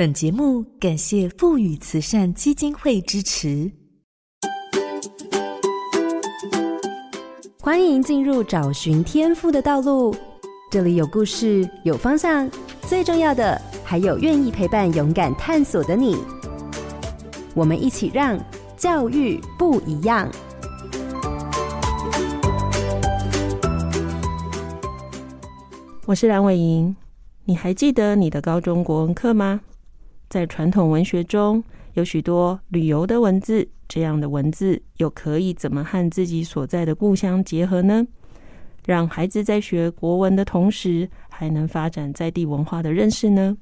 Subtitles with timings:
[0.00, 3.70] 本节目感谢富宇慈善基金会支持。
[7.60, 10.16] 欢迎进入找寻天赋的道路，
[10.70, 12.50] 这里有故事，有方向，
[12.88, 16.16] 最重要的还有愿意陪伴、勇敢探索的你。
[17.54, 18.42] 我们一起让
[18.78, 20.26] 教育不一样。
[26.06, 26.96] 我是蓝伟莹，
[27.44, 29.60] 你还记得你的高中国文课吗？
[30.30, 31.62] 在传统文学中
[31.94, 38.06] 有许多旅游的文字，这样的文字又可以怎么和自己所在的故乡结合呢？
[38.86, 43.56] 让孩子在学国文的同时，还能发展在地文化的认识呢？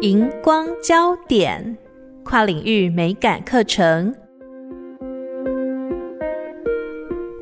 [0.00, 1.76] 荧光焦点，
[2.24, 4.14] 跨领域美感课程。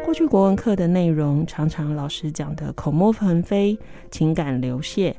[0.04, 3.78] 过去国文课的内容，常常老师讲的口沫横飞，
[4.10, 5.14] 情感流泻。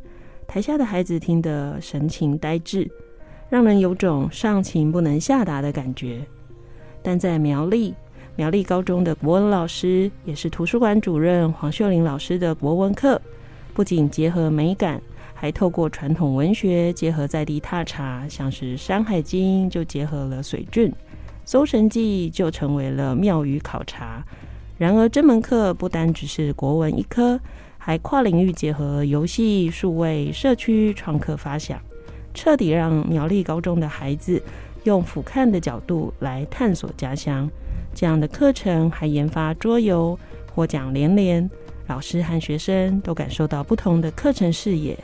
[0.48, 2.90] 台下的孩子听得神情呆滞，
[3.50, 6.22] 让人有种上情不能下达的感觉。
[7.04, 7.94] 但在苗栗，
[8.36, 13.22] 苗栗高中的国文老师，也是图书馆主任黄秀玲老师的国文课，
[13.74, 15.02] 不仅结合美感，
[15.34, 20.90] 还透过传统文学结合在地踏查，像是《山海经》就结合了水圳，
[21.44, 24.24] 《搜神记》就成为了庙宇考察。
[24.78, 27.40] 然而，这门课不单只是国文一科。
[27.86, 31.80] 还跨领域结合游戏、数位、社区创客发想，
[32.34, 34.42] 彻底让苗栗高中的孩子
[34.86, 37.48] 用俯瞰的角度来探索家乡。
[37.94, 40.18] 这样的课程还研发桌游，
[40.52, 41.48] 获奖连连，
[41.86, 44.98] 老师和学生都感受到不同的课程视野。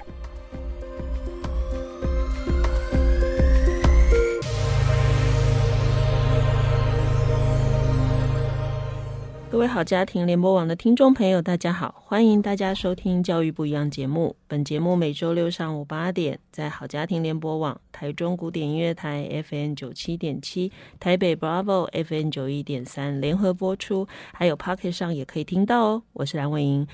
[9.62, 14.36] 各位好家庭联播网的听众朋友，大家好，欢迎大家收听《教育不一样》节目。
[14.48, 26.02] 本节目每周六上午八点，在好家庭联播网、台中古典音乐台 FM 九七点七、台北 Bravo FM 九一点三联合播出，还有 Pocket 上也可以听到哦。
[26.13, 26.88] 我是蓝伟莹。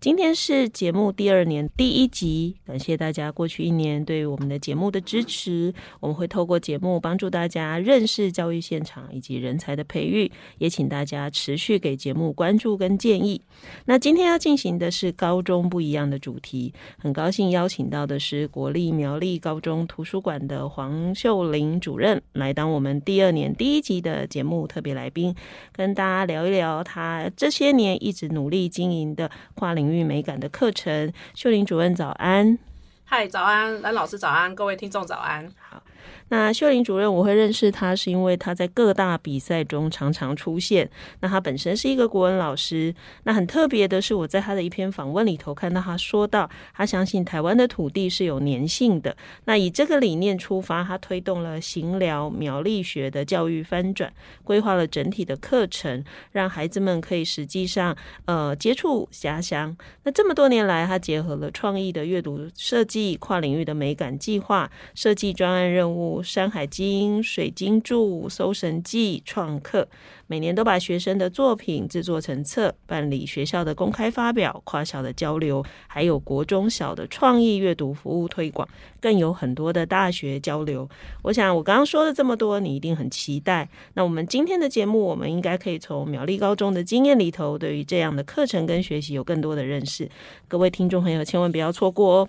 [0.00, 5.74] 今天是节目第二年第一集，感谢大家过去一年对我们的节目的支持。
[6.00, 13.42] 我们会透过节目帮助大家认识教育现场以及人才的培育，也请大家持续给节目关注跟建议。
[13.84, 25.34] 那今天要进行的是高中不一样的主题，很高兴邀请到的是国立苗栗高中图书馆的黄秀玲主任来当我们第二年第一集的节目特别来宾，
[25.72, 32.56] 跟大家聊一聊他这些年一直努力经营的跨龄领域美感的课程，秀玲主任早安。
[33.04, 35.52] 嗨，早安，蓝老师早安，各位听众早安。
[35.58, 35.82] 好。
[36.28, 40.88] 那秀玲主任，我会认识他，是因为他在各大比赛中常常出现。
[41.20, 42.94] 那他本身是一个国文老师。
[43.24, 49.16] 那很特别的是，我在他的一篇访问里头看到他说到，他相信台湾的土地是有粘性的。
[49.44, 54.12] 那以这个理念出发，他推动了行疗苗栗学的教育翻转，
[54.44, 57.96] 规划了整体的课程，让孩子们可以实际上
[58.26, 59.76] 呃接触家乡。
[60.04, 65.89] 那这么多年来，他结合了创意的阅读设计、跨领域的美感计划、设计专案任务。
[66.22, 69.88] 《山海经》、水晶柱、搜神记、创客，
[70.26, 78.68] 每年都把学生的作品制作成册，办理学校的公开发表、跨校的交流，还有国中小的创意阅读服务推广，
[79.00, 80.88] 更有很多的大学交流。
[81.22, 83.68] 我想我刚刚说了这么多，你一定很期待。
[83.94, 90.08] 那我们今天的节目，我们应该可以从苗栗高中的经验里头，对于这样的课程跟学习有更多的认识。
[90.48, 92.28] 各位听众朋友，千万不要错过哦。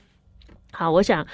[0.71, 1.25] 好，我想。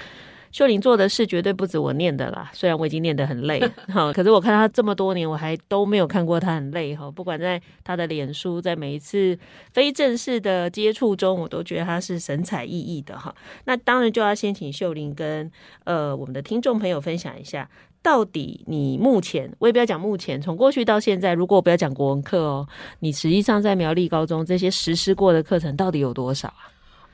[0.58, 3.60] 秀玲做的事绝对不止我念的啦，虽然我已经念得很累，
[3.94, 7.08] 哈，可是我看他这么多年，我还都没有看过他很累，哈。
[7.08, 9.38] 不管在他的脸书，在每一次
[9.72, 13.32] 非正式的接触中，我都觉得他是神采奕奕的，哈。
[13.66, 15.48] 那当然就要先请秀玲跟
[15.84, 17.70] 呃我们的听众朋友分享一下，
[18.02, 22.66] 到底你目前，我也不要讲目前，从过去到现在，如果我不要讲国文课哦，
[22.98, 26.66] 你实际上在苗栗高中这些实施过的课程到底有多少啊？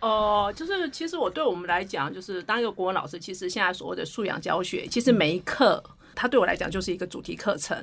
[0.05, 5.83] 哦、就是其实我对我们来讲，就是当一个国文老师，其实现在所谓的素养教学，其实每一课。
[6.15, 7.77] 它对我来讲就是一个主题课程，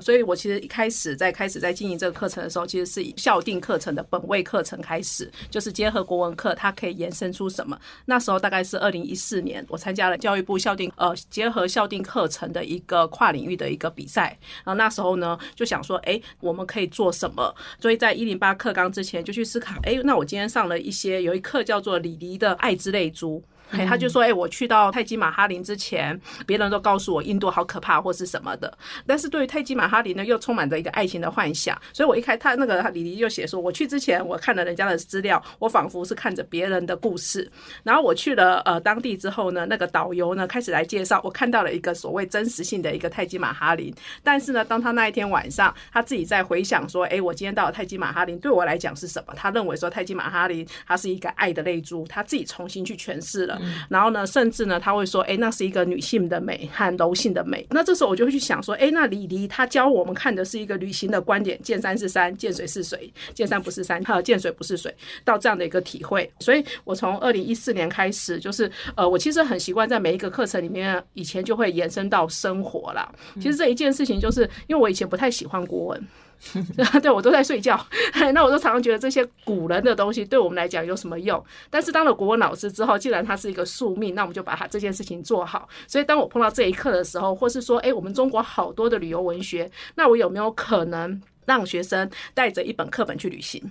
[0.00, 7.78] 所以我其实一开始在开始在经营这个课程的时候，其实是以校定课程的本位课程开始，就是结合国文课，它可以延伸出什么？
[8.06, 17.54] 那时候大概是二零一四年，我参加了教育部校定呃结合校定课程的一个跨领域的一个比赛，然后那时候呢就想说，哎，我们可以做什么？
[17.80, 23.42] 所以在一零八课纲之前就去思考，哎，那我今天上了一些有一课叫做李黎的爱之泪珠。
[23.70, 28.76] 哎，他就说：“哎，我去到泰姬玛哈林之前，别人都告诉我印度好可怕或是什么的。
[29.06, 31.80] 但是对于泰姬玛哈林呢，又充满着一个爱情的幻想。
[31.92, 37.50] 所以我一开他那个李黎就写说，我去之前，我看了人家的资料，我仿佛是看着别人的故事。
[37.82, 43.92] 然后我去了呃当地之后呢，那个导游呢开始来介绍，我看到了一个所谓真实性的一个泰姬玛哈林。
[44.22, 49.34] 但是呢，当他那一天晚上，他自己在回想说，哎，我今天到了泰姬玛哈林，对我来讲是什么？
[49.34, 53.53] 他认为说泰姬玛哈林它是一个爱的泪珠，他自己重新去诠释了。
[53.88, 57.66] 然后呢，甚至呢，他会说，哎，那是一个女性的美和柔性的美。
[57.70, 66.30] 那这时候我就会去想说，哎，那李黎他教我们看的是一个旅行的观点，见山是山，见水是水，见山不是山， 哈，见水不是水，到这样的一个体会。
[66.40, 73.10] 所以我从二零一四年开始，就是呃，我其实很习惯在每一个课程里面，以前就会延伸到生活啦。
[73.36, 76.06] 其实这一件事情，就是因为我以前不太喜欢国文。
[77.02, 77.78] 对，我都在睡觉。
[78.34, 81.42] 那我都常常觉得这些古人的东西对我们来讲有什么用？
[81.70, 85.68] 但是当了国文老师之后，既然它是一个宿命，那我们就把它这件事情做好。
[85.86, 93.62] 所以当我碰到这一刻的时候，或是说，哎，我们中国好多的旅游文学，那我有没有可能让学生带着一本课本去旅行？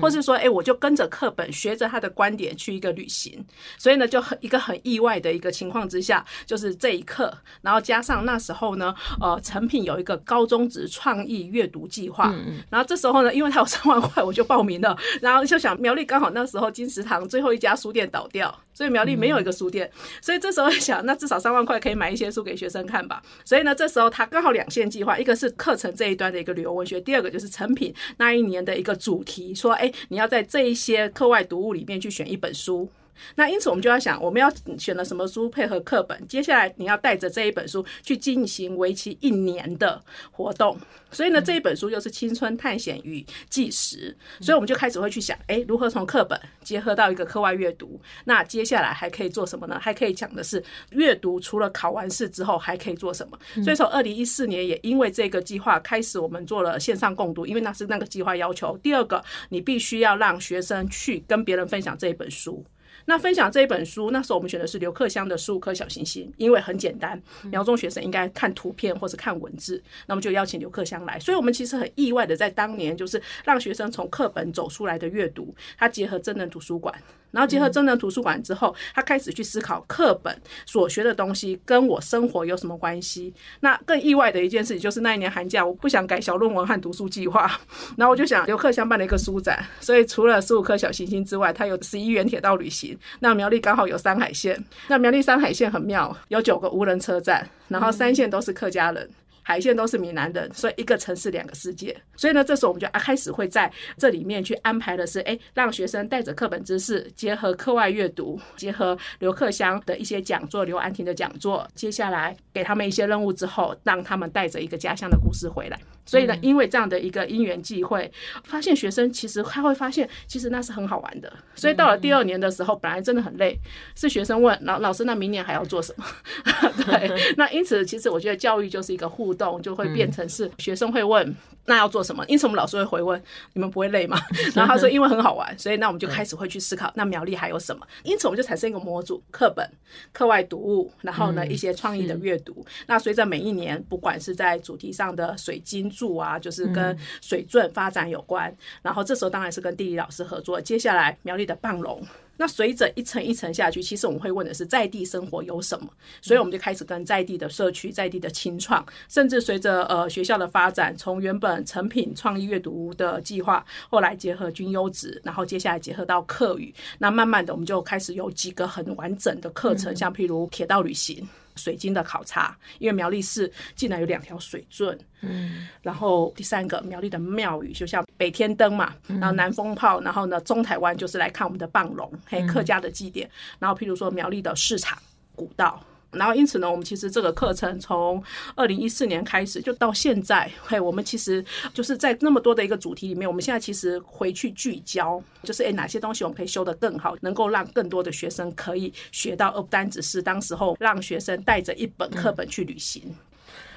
[0.00, 3.44] 或是说，哎，我就跟着课本，学着他的观点去一个旅行，
[3.78, 7.32] 所以呢，就很一个很意外的一个情况之下，就是这一刻，
[7.62, 19.88] 然后加上那时候呢，呃，成品有一个高中职创意阅读计划，嗯然后这时候呢，因为他有三万块，我就报名了，然后就想苗栗刚好那时候金石堂最后一家书店倒掉，所以苗栗没有一个书店，
[20.20, 29.75] 所以这时候想，那至少三万块可以买一些书给学生看吧，所以呢，这时候他刚好两线计划，一个是课程这一端的一个旅游文学，第二个就是成品那一年的一个主题，说。
[29.76, 32.88] 哎，你要在这一些课外读物里面去选一本书。
[33.34, 36.26] 那因此，我们就要想，我们要选了什么书配合课本？
[36.26, 40.78] 接下来你要带着这一本书去进行为期一年的活动。
[41.10, 44.14] 所以呢，这一本书又是青春探险与纪实。
[44.40, 48.00] 所以我们就开始会去想，哎，如何从课本结合到一个课外阅读？
[48.24, 49.78] 那接下来还可以做什么呢？
[49.80, 53.38] 还可以讲的是阅读，除了考完试之后还可以做什么？
[53.62, 58.76] 所以从二零一四年也因为这个计划开始，我们做了线上共读，因为那是那个计划要求。
[58.78, 62.64] 第二个，你必须要让学生去跟别人分享这一本书。
[63.06, 71.18] 那分享这一本书，那时候我们选的是刘克襄的《十五颗小行星》，因为很简单，苗中学生应该看图片或是看文字，那么就邀请刘克襄来。
[71.18, 76.94] 所以，我们其实很意外的，在当年就是让学生从课本走出来的阅读，它结合真人图书馆。
[77.36, 80.34] 然后结合真人图书馆之后，他开始去思考课本
[80.64, 83.34] 所学的东西跟我生活有什么关系。
[83.60, 87.60] 那更意外的一件事情就是那一年寒假，我不想改小论文和读书计划，
[87.98, 92.98] 然后我就想留客相伴的一个书展，所以除了十五颗小行星之外，它有十一元铁道旅行。
[93.20, 94.58] 那苗栗刚好有山海线，
[94.88, 99.06] 那苗栗山海线很妙，有九个无人车站，然后三线都是客家人。
[99.48, 101.96] 海线都是闽南人，所以一个城市两个世界。
[102.16, 115.78] 所以呢，这时候我们就啊开始会在这里面去安排的是，哎，让学生带着课本知识，结合课外阅读，结合刘克湘的一些讲座，刘安婷的讲座，接下来给他们一些任务之后，让他们带着一个家乡的故事回来。
[116.06, 118.10] 所以呢，因为这样的一个因缘际会，
[118.44, 121.30] 发现学生其实他会发现，其实那是很好玩的。
[121.54, 123.58] 所以到了第二年的时候，本来真的很累，
[123.94, 126.04] 是学生问老老师，那明年还要做什么？
[126.86, 131.34] 对， 那因此其实我觉得教育就是一个互动，就会变成是学生会问。
[131.68, 132.24] 那要做什么？
[132.28, 133.20] 因此我们老师会回问：
[133.52, 134.16] 你们不会累吗？
[134.54, 137.84] 然后他说：因为很好玩，所以那我们就开始会去思考，那苗栗还有什么？
[138.04, 139.68] 因此我们就产生一个模组：课本、
[140.12, 142.64] 课外读物，然后呢一些创意的阅读。
[142.86, 150.60] 那随着每一年，不管是在主题上的水晶柱啊，就是跟水圳发展有关，然后这时候当然是跟地理老师合作。
[150.60, 152.02] 接下来苗栗的棒龙。
[152.38, 155.88] 那随着一层一层下去，其实我们会问的是在地生活有什么，
[156.20, 171.26] 所以我们就开始跟在地的社区、在地的青创，甚至随着呃学校的发展，从原本成品创意阅读的计划，后来结合均优质，然后接下来结合到课语，那慢慢的我们就开始有几个很完整的课程，像譬如铁道旅行。
[171.56, 184.98] 水晶的考察，因为苗栗市竟然有两条水圳，嗯，然后第三个苗栗的庙宇，就像北天灯嘛，然后南风炮，然后呢中台湾就是来看我们的棒龙，还有客家的祭典，然后譬如说苗栗的市场、
[185.34, 185.82] 古道。
[186.16, 188.22] 然后，因此呢，我们其实这个课程从
[188.54, 203.02] 二零一四年开始，就到现在，嘿，我们其实就是在那么多的一个主题里面，我们现在其实回去聚焦，就是诶哪些东西我们可以修得更好，能够让更多的学生可以学到，而不单只是当时候让学生带着一本课本去旅行。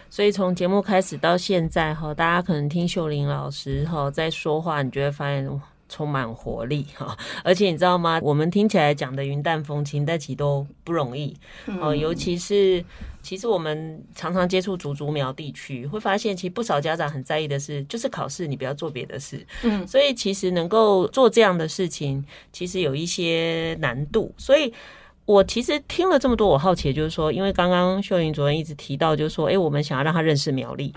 [0.09, 5.61] 所以从节目开始到现在哈，大家可能听秀玲老师哈在说话，你就会发现。
[5.89, 8.19] 充满活力 哈，而且你知道吗？
[8.23, 11.35] 我们听起来讲的云淡风轻，但其实都不容易
[11.81, 11.93] 哦。
[11.93, 12.83] 尤其是，
[13.21, 19.45] 其实我们常常接触竹竹苗地区，会发现其实不少家长很在意的是，就是考试，你不要做别的事。
[19.63, 24.31] 嗯，所以其实能够做这样的事情，其实有一些难度。
[24.37, 24.71] 所以
[25.25, 30.93] 我其实听了这么多，我好奇就是说，因为刚刚秀云主任一直提到，就是说，哎，我们想要让他认识苗栗，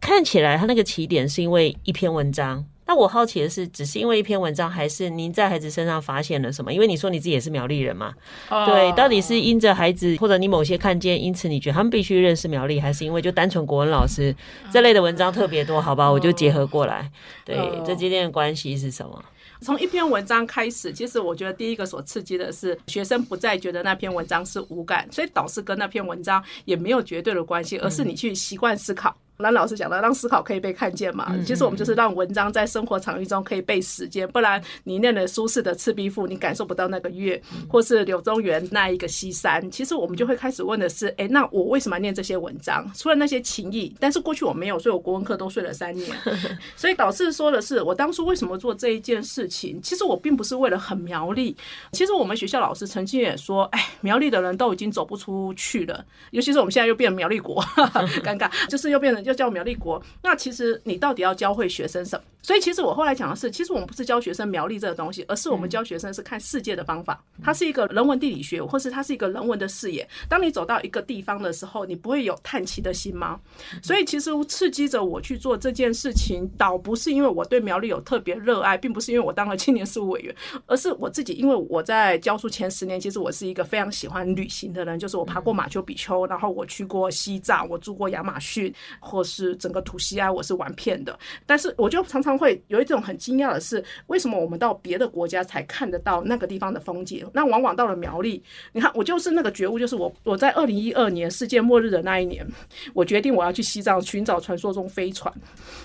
[0.00, 2.64] 看起来他那个起点是因为一篇文章。
[2.92, 6.70] 那我好奇的是，只是因为一篇文章，还是您在孩子身上发现了什么？
[6.70, 8.12] 因为你说你自己也是苗栗人嘛，
[8.50, 14.36] 哦、对，到底是因着孩子，或者你某些看见，因此你觉得他们必须认识苗栗，还是因为就单纯国文老师
[14.70, 15.80] 这类的文章特别多？
[15.80, 17.10] 好吧，我就结合过来，
[17.46, 19.24] 对，哦、这之间的关系是什么？
[19.62, 29.16] 从一篇文章开始，其实我觉得第一个所刺激的是学生不再觉得那篇文章是无感，所以导师跟那篇文章也没有绝对的关系，而是你去习惯思考。
[29.42, 31.36] 那老师讲的，让思考可以被看见嘛？
[31.44, 39.68] 其实我们就是让文章在生活场域中可以被实践，不然你念了苏轼的《赤壁赋》，你感受不到那个月，或是柳宗元那一个西山。
[39.70, 42.88] 其实我们就会开始问的是： 哎，那我为什么要念这些文章？
[42.94, 46.08] 除了那些情谊，但是过去我没有，所以我国文课都睡了三年。
[46.76, 49.80] 所以导师说的是，我当初为什么做这一件事情？
[49.82, 51.56] 其实我并不是为了很苗栗。
[51.92, 57.62] 其实我们学校老师曾经也说：哎，苗栗的人都已经走不出去了，尤其是我们现在又变成苗栗国，
[58.22, 59.22] 尴尬，就是又变成。
[59.34, 62.24] 叫苗立国，那其实你到底要教会学生什么？
[62.42, 67.22] 所以其实我后来讲的是，其实我们不是教学生苗栗这个东西，而是我们教学生是看世界的方法。
[67.42, 70.06] 它是一个人文地理学，或是它是一个人文的视野。
[70.28, 73.40] 当你走到一个地方的时候，你不会有叹气的心吗？
[73.82, 80.34] 所以其实刺激着我去做这件事情，倒不是因为我对苗栗有特别热爱，并不是因为我当了青年事务委员，
[80.66, 91.16] 而是我自己，因为我在教书前十年，其实我是一个非常喜欢旅行的人，就是我爬过马丘比丘，然后我去过西藏，我住过亚马逊，或是整个土西安，我是玩遍的。
[91.46, 97.26] 但是我就常常会有一种很惊讶的是，为什么我们到别的国家才看得到那个地方的风景？
[97.32, 102.46] 那往往到了苗栗，你看我就是那个觉悟，就是我我在二零一二年世界末日的那一年，
[102.94, 105.32] 我决定我要去西藏寻找传说中飞船。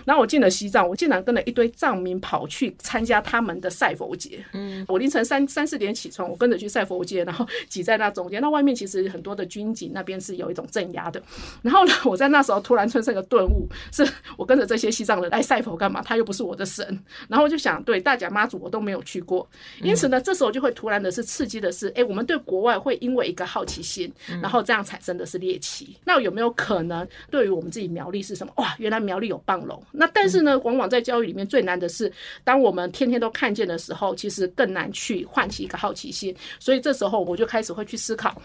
[0.06, 4.44] 然后我进了西藏，我竟然跟了一堆藏民跑去参加他们的赛佛节。
[4.54, 8.42] 嗯，我凌晨三三四点起床，我跟着去赛佛节，然后 挤在那中间。
[8.42, 11.22] 那外面其实很多的军警，那边是有一种镇压的。
[11.62, 13.68] 然后呢，我在那时候突然出现一个顿悟。
[13.92, 16.02] 是我跟着这些西藏人来赛佛干嘛？
[16.02, 16.86] 他又不是我的神。
[17.28, 19.48] 然后我就想，对，大甲妈祖我都没有去过，
[19.82, 25.96] 因此呢，这时候就会突然的是刺激的是，哎，我们对国外会因为一个好奇心，然后这样产生的是猎奇。
[26.04, 28.54] 那有没有可能，对于我们自己苗栗是什么？
[28.58, 29.82] 哇，原来苗栗有棒龙。
[29.92, 32.12] 那但是呢，往往在教育里面最难的是，
[32.44, 36.36] 当我们天天都看见的时候，其实更难去唤起一个好奇心。
[36.60, 38.42] 所以这时候我就开始会去思考。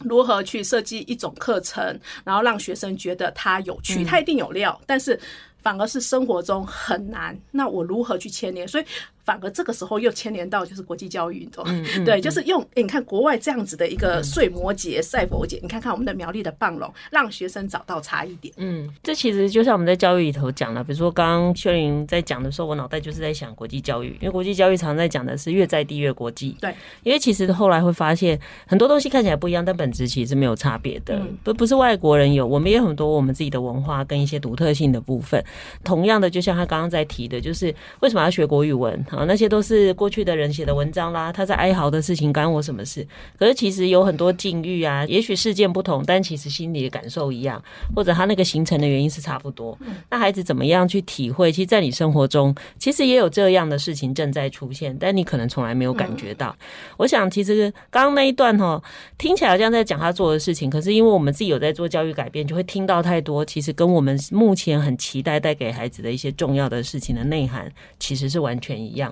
[0.00, 5.18] 如何去设计一种课程，然后让学生觉得它有趣，它一定有料，但是
[5.66, 7.36] 反而是生活中很难。
[7.50, 8.68] 那我如何去牵连？
[8.68, 8.84] 所以。
[9.26, 11.64] 反而这个时候又牵连到就是国际教育你懂，
[12.04, 18.54] 对，就是用诶你看国外这样子的一个睡魔节、赛佛节，你看看我们的苗栗的棒龙，让学生找到差异点。
[18.56, 26.56] 嗯，这其实就像我们在教育里头讲了，比如说刚刚秀玲在讲的时候，我脑袋就是在想国际教育，因为国际教育常在讲的是越在地越国际。
[26.60, 31.20] 对，因为其实后来会发现很多东西看起来不一样，但本质其实是没有差别的。
[31.42, 35.44] 不、嗯、不是外国人有，我们也有很多我们自己的文化跟一些独特性的部分。
[35.82, 39.04] 同样的，就像他刚刚在提的，就是为什么要学国语文？
[39.16, 41.32] 啊，那些都是过去的人写的文章啦。
[41.32, 43.06] 他在哀嚎的事情干我什么事？
[43.38, 47.62] 可是其实有很多境遇啊，也许事件不同，但其实心里的感受一样，
[47.94, 49.76] 或者他那个形成的原因是差不多。
[50.10, 51.50] 那孩子怎么样去体会？
[51.50, 56.54] 其实，在你生活中，其实也有这样的事情正在出现，但你可能从来没有感觉到。
[56.96, 58.82] 我想，其实刚刚那一段哈，
[59.16, 69.05] 听起来好像在讲他做的事情，可是因为我们自己有在做教育改变，就会听到太多，其实跟我们目前很期待带给孩子的一些重要的事情的内涵，其实是完全一样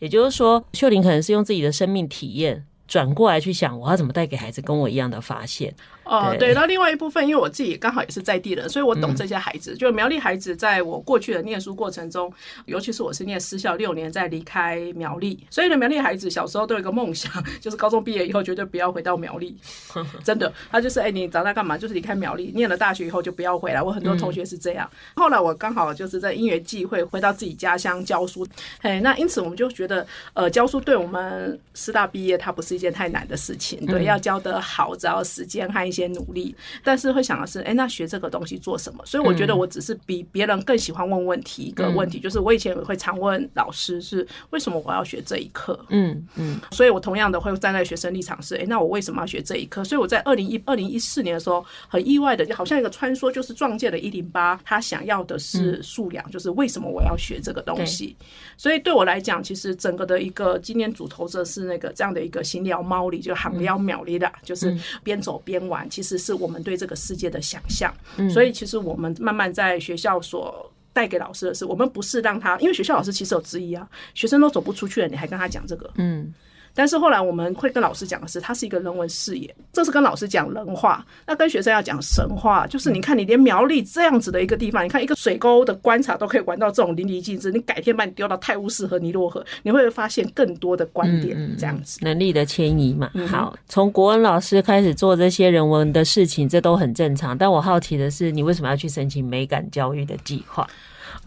[0.00, 5.74] 也就是说，秀玲可能是用自己的生命体验转过来去想，我要怎么带给孩子跟我一样的发现。
[6.08, 9.76] 哦，对，那另外一部分，因为我自己刚好也是在地人，所以我懂这些孩子。
[9.76, 12.32] 就苗栗孩子，在我过去的念书过程中，
[12.64, 19.54] 尤其是我是念私校六年，再离开苗栗，所以呢，苗栗孩子小时候都有一个梦想，就是高中毕业以后绝对不要回到苗栗。
[20.24, 21.76] 真的，他就是哎，你长大干嘛？
[21.76, 23.82] 就是离开苗栗，念了大学以后就不要回来。
[23.82, 24.88] 我很多同学是这样。
[25.14, 28.48] 后来我刚好就是在因缘际会回到自己家乡教书，
[28.80, 33.84] 嘿，那因此我们就觉得，呃，教书对我们师大毕业，它不是一件太难的事情。
[33.84, 35.97] 对，要教得好，只要时间和一些。
[36.02, 39.04] 些努力，但是会想的是，哎，那学这个东西做什么？
[39.04, 41.62] 所以我觉得我只是比别人更喜欢问问题。
[41.68, 45.78] 一个问题就是，我以前也会常问老师，是为什么我要学这一课？
[45.88, 49.82] 嗯嗯，所以我同样的会站在学生立场是，哎，那我为什么要学这一课？
[49.84, 58.16] 所以我在二零一二零一四年的时候，很意外的，就好像一个穿梭，就是撞见了一零八，他想要的是素养，就是为什么我要学这个东西？
[58.56, 65.87] 所以对我来讲，其实整个的一个今年主投则是那个这样的一个行聊猫里，就行聊秒里的，就是边走边玩。
[65.88, 67.94] 其实是我们对这个世界的想象，
[68.30, 76.32] 所以其实我们慢慢在学校所带给老师的是，我们不是让他，因为学校老师其实有质疑啊，学生都走不出去了，你还跟他讲这个，嗯，
[76.74, 82.66] 但是后来我们会跟老师讲的是，它是一个人文视野，这是跟老师讲人话，那跟学生要讲神话。
[82.66, 91.98] 就是你看，你连苗栗这样子的一个地方，你看一个水沟的观察都可以玩到这种淋漓尽致，你改天把你丢到泰晤士河、尼罗河，你会发现更多的观点，这样子。
[92.02, 93.10] 能力的迁移嘛。
[93.26, 97.36] 好，从国文老师开始做这些人文的事情，这都很正常。
[97.36, 100.66] 但我好奇的是，你为什么要去申请美感教育的计划？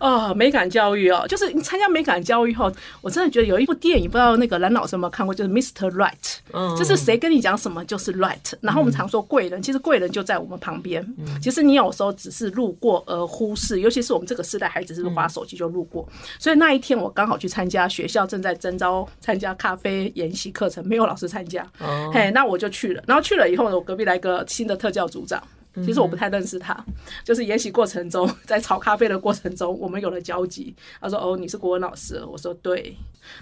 [0.02, 5.92] 哦，美感教育哦，就是你参加美感教育后，我真的觉得有一部电影，不知道那个蓝老师有没有看过，就是 Mr.
[5.92, 8.52] Right，嗯，就是谁跟你讲什么就是 Right。
[8.62, 11.08] 然后我们常说贵人，其实贵人就在我们旁边。
[11.40, 16.08] 其实你有时候只是路过而忽视，尤其是我们这个时代，孩子是滑手机就路过。
[16.40, 21.64] 所以那一天我刚好去参加学校正在征招参加咖啡研习课程，没有老师参加，
[22.12, 23.04] 嘿，那我就去了。
[23.06, 25.40] 然后去了以后呢，我隔壁来个新的特教组长。
[25.76, 26.78] 其实我不太认识他，
[27.24, 30.76] 就是研习过程中， 在炒咖啡的过程中，我们有了交集。
[31.00, 32.96] 他说：“哦，你是国文老师？”我说：“对。”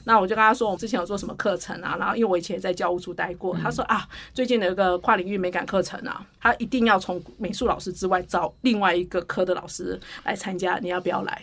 [0.03, 11.41] 那我就跟他说：“我们之前有做什么课程啊？”然后因为我以前也在教务处待过，他说：“啊，最近有一个跨领域美感课程啊，他一定要从美术老师之外找另外一个科的老师来参加，你要不要来？”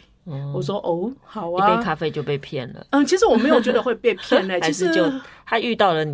[0.53, 2.87] 我说：“哦，好啊。”一杯咖啡就被骗了。
[2.91, 5.11] 嗯，其实我没有觉得会被骗呢、欸， 其实就
[5.47, 6.05] 他遇到了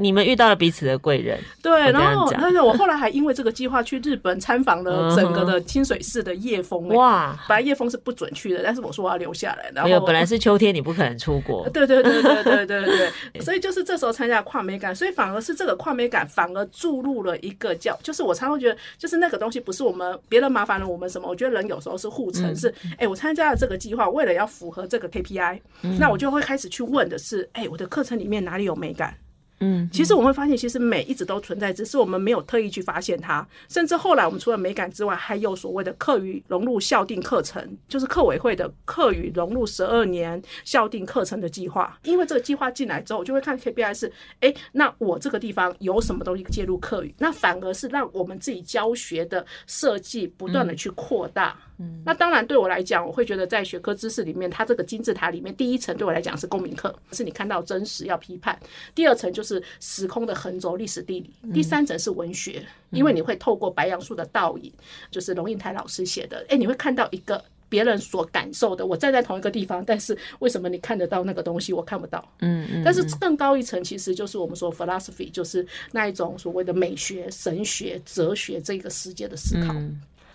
[0.00, 0.06] 你。
[0.06, 6.88] 你们遇到了彼此的贵人，对，然后但是我后来还因为这个计划去日本参访了整个的清水寺的叶峰。
[6.90, 9.68] 哇，本来叶峰是不准去的，但是我说我要留下来。
[9.74, 11.68] 然后本来是秋天，你不可能出国。
[11.70, 13.10] 对对对对对对对，
[13.42, 25.60] 所以就是这时候参加跨美感，所以反而是这个跨美感反而注入了一个叫，就是我常常觉得，就是那个东西不是我们别人麻烦了我们什么，我觉得人有时候是互成，是哎，我参加了这个计划，为了要符合这个 KPI，
[25.98, 29.12] 那我就会开始去问的是，哎，我的课程里面哪里有美感？
[29.60, 33.46] 嗯，其实我们会发现，其实美一直都存在，只是我们没有特意去发现它。
[33.68, 41.98] 甚至后来，我们除了美感之外，还有所谓的课余融入校订课程，就是课委会的课余融入十二年校订课程的计划。
[42.04, 51.56] 因为这个计划进来之后，我就会看 KPI 是，哎，那我这个地方有什么东西介入课余，那反而是让我们自己教学的设计不断的去扩大。
[51.75, 58.56] 嗯，那当然对我来讲，我会觉得在学科知识里面，它这个金字塔里面，第一层对我来讲是公民课，是你看到真实要批判；
[58.94, 64.72] 第二层就是时空的横轴历史地理；第三层是文学，因为你会透过白杨树的倒影，
[65.10, 68.86] 就是龙应台老师写的，哎，你会看到一个别人所感受的。
[68.86, 72.26] 我站在同一个地方，但是为什么你看得到那个东西，我看不到？
[72.38, 72.82] 嗯嗯。
[72.84, 79.74] 但是更高一层，其实就是我们说 philosophy，就是那一种所谓的美学、神学、哲学这个世界的思考。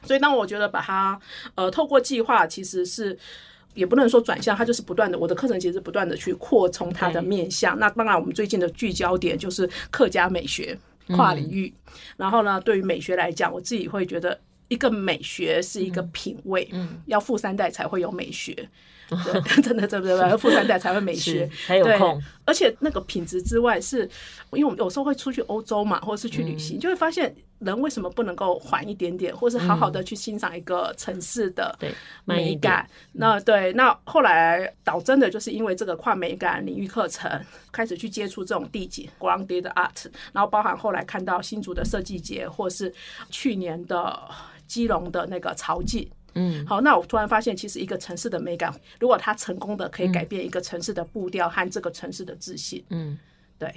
[0.04, 1.20] 所以，当我觉得把它
[1.56, 3.18] 呃透过计划，其实是
[3.74, 7.78] 也不能说转向，它就是不断的，我的课程其实不断的去扩充它的面向。
[7.80, 11.74] 那当然，我们最近的聚焦点就是客家美学跨领域。
[12.18, 18.68] 然后呢，对于美学来讲，我自己会觉得一个美学是一个品味，嗯，要富三代才会有美学。
[19.26, 22.22] 对， 真的，真的，真的，富三代才会美学，才有空。
[22.46, 24.00] 而且那个品质之外，是
[24.54, 31.78] 因为我们有时候会出去欧洲嘛，或者是去旅行，就会发现人为什么不能够缓一点点，或是好好的去欣赏一个城市的
[32.26, 32.90] 美感。
[33.12, 37.30] 那对，那后来导真的就是因为这个跨美感领域课程，
[37.72, 42.92] 开始去接触这种地景 grounded art，然后包含后来看到新竹的设计节，或是
[43.30, 44.20] 去年的
[44.68, 46.10] 基隆的那个潮境。
[46.36, 53.18] 嗯，好，那我突然发现，其实一个城市的美感，如果它成功的可以改变一个城市的步调和这个城市的自信，嗯。
[53.62, 53.72] 对，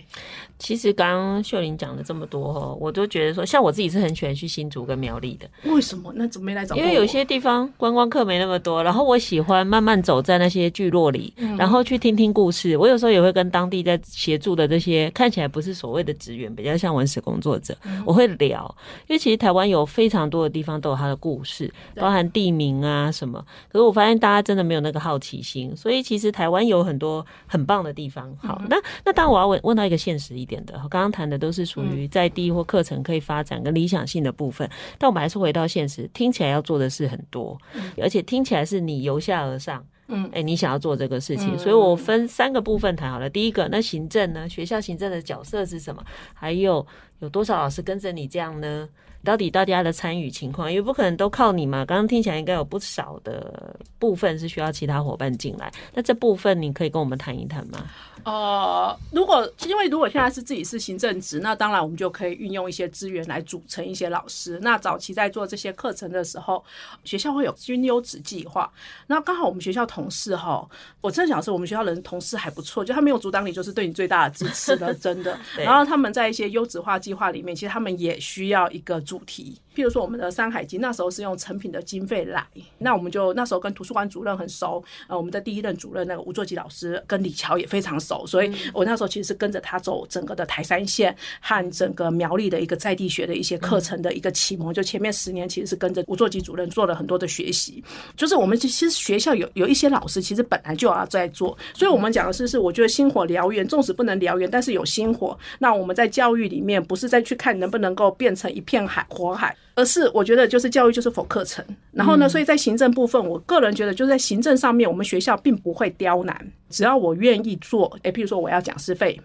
[0.59, 5.47] 其实刚刚秀玲讲了这么多哦，我都觉得说，像我自己是很喜欢去新竹跟苗栗的。
[5.70, 6.11] 为什么？
[6.16, 6.75] 那怎么没来找？
[6.75, 12.79] 因为有些地方观光客没那么多，然后我喜欢慢慢走在那些聚落里，然后去听听故事。
[12.79, 18.75] 我有时候也会跟当地在协助的这些看起来不是所谓的职员，比较像文史工作者，我会聊。
[19.07, 23.38] 因为其实台湾有非常多的地方都有它的故事，包含地名啊什么。
[23.70, 28.35] 可是我发现大家真的没有那个好奇心，所以其实台湾有很多很棒的地方。
[28.40, 29.73] 好，那那当然我要问问。
[29.74, 37.58] 到一个现实一点的，我刚刚谈的都是属于在地或课程可以发展跟理想性的部分，但我们还是回到现实，听起来要做的事很多，
[38.00, 43.28] 而且听起来是你由下而上，嗯，哎，你想要做这个事情，所以我分三个部分谈好了。
[43.28, 44.48] 第一个，那行政呢？
[44.48, 46.04] 学校行政的角色是什么？
[46.32, 46.87] 还有
[47.20, 48.88] 有多少老师跟着你这样呢？
[49.24, 51.84] 到底大家的参与情况，因为不可能都靠你嘛。
[51.84, 57.84] 刚刚听起来应该有不少的部分是需要其他伙伴进来，那这部分你可以跟我们谈一谈吗？
[58.24, 64.58] 呃，如果因为如果现在是自己是行政职，那当然我们就可以运用一些资源来组成一些老师。
[64.62, 66.64] 那早期在做这些课程的时候，
[67.04, 68.70] 学校会有军优质计划。
[69.06, 70.66] 那刚好我们学校同事哈，
[71.02, 75.38] 我真的想说我们学校人同事还不错，就他没有阻挡你，就是对你最大的支持了， 真的。
[75.58, 79.59] 然后他们在一些优质化计计划里面，其实他们也需要一个主题。
[79.74, 82.46] 譬如说，我们的《山海经》那时候是用成品的经费来，
[82.79, 94.72] 那我们就那时候跟图书馆主任很熟，呃，我们的第一任主任那个吴作吉老师跟李乔也非常熟，所以我那时候其实是跟着他走整个的台山县和整个苗栗的一个在地学的一些课程的一个启蒙。
[94.72, 97.83] 就前面十年其实是跟着吴作吉主任做了很多的学习，
[98.16, 105.37] 就是我们其实学校有有一些老师其实本来就要在做，所以我们讲的是是我觉得星火燎原，纵使不能燎原，但是有星火。
[105.59, 109.57] 那我们在教育里面不是再去看能不能够变成一片海火海。
[109.77, 119.20] 而是我觉得就是教育就是否课程，然后呢，所以在行政部分，我个人觉得就是在行政上面，我们学校并不会刁难，只要我愿意做，诶，譬如说我要讲师费。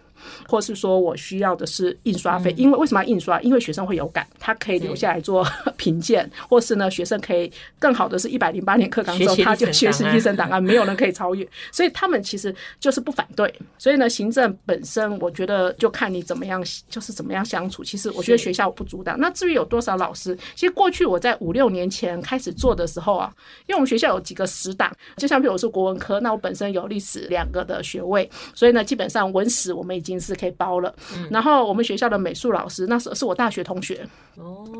[0.46, 3.40] 或是说我需要的是印刷费，因为为什么要印刷？
[3.40, 5.42] 因为学生会有感，他可以留下来做
[5.78, 13.50] 评鉴，或是呢，学生可以更好的是一百零八年课纲之后，他就学习历史档案，没有人可以超越，所以他们其实就是不反对。
[13.78, 17.82] 所以呢，行政本身我觉得就看你怎么样，就是怎么样相处。
[17.82, 19.18] 其实我觉得学校不阻挡。
[19.18, 23.32] 那至于有多少老师，其实过去我在五六年前开始做的时候啊，
[23.66, 30.20] 因为我们学校有几个死党，就像比如我是国文科，那我本身有历史两个的学位，所以呢，基本上文史我们已经。
[30.20, 30.94] 是可以包了，
[31.30, 34.06] 然后我们学校的美术老师那时候是我大学同学，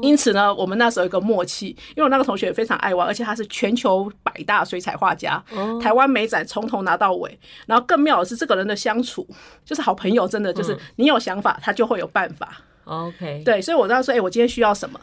[0.02, 5.42] 因此呢，我们那时候有一个默契，因为我那个同学也非常爱玩，而且他是全球百大水彩画家，
[5.80, 9.26] 台湾美展从头拿到尾，然后更妙的是这个人的相处
[9.64, 12.58] 就是好朋友，真的就是你有想法，他就会有办法。
[12.84, 15.00] OK，对，所以我当时说，哎，我今天需要什么？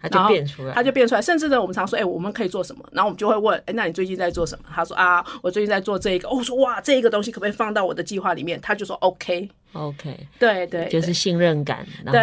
[0.00, 1.22] 他就变出来，他就变出来。
[1.22, 2.84] 甚至呢，我们常说，哎、欸，我们可以做什么？
[2.92, 4.64] 然后我们就会问，哎、欸，那你最近在做什么？
[4.74, 6.28] 他说啊，我最近在做这个。
[6.28, 8.60] 哦，我说哇，这个东西可不可以放到我的计划里面？
[8.60, 12.20] 他就说 OK，OK，、okay, 对，对对，就是信任感，对，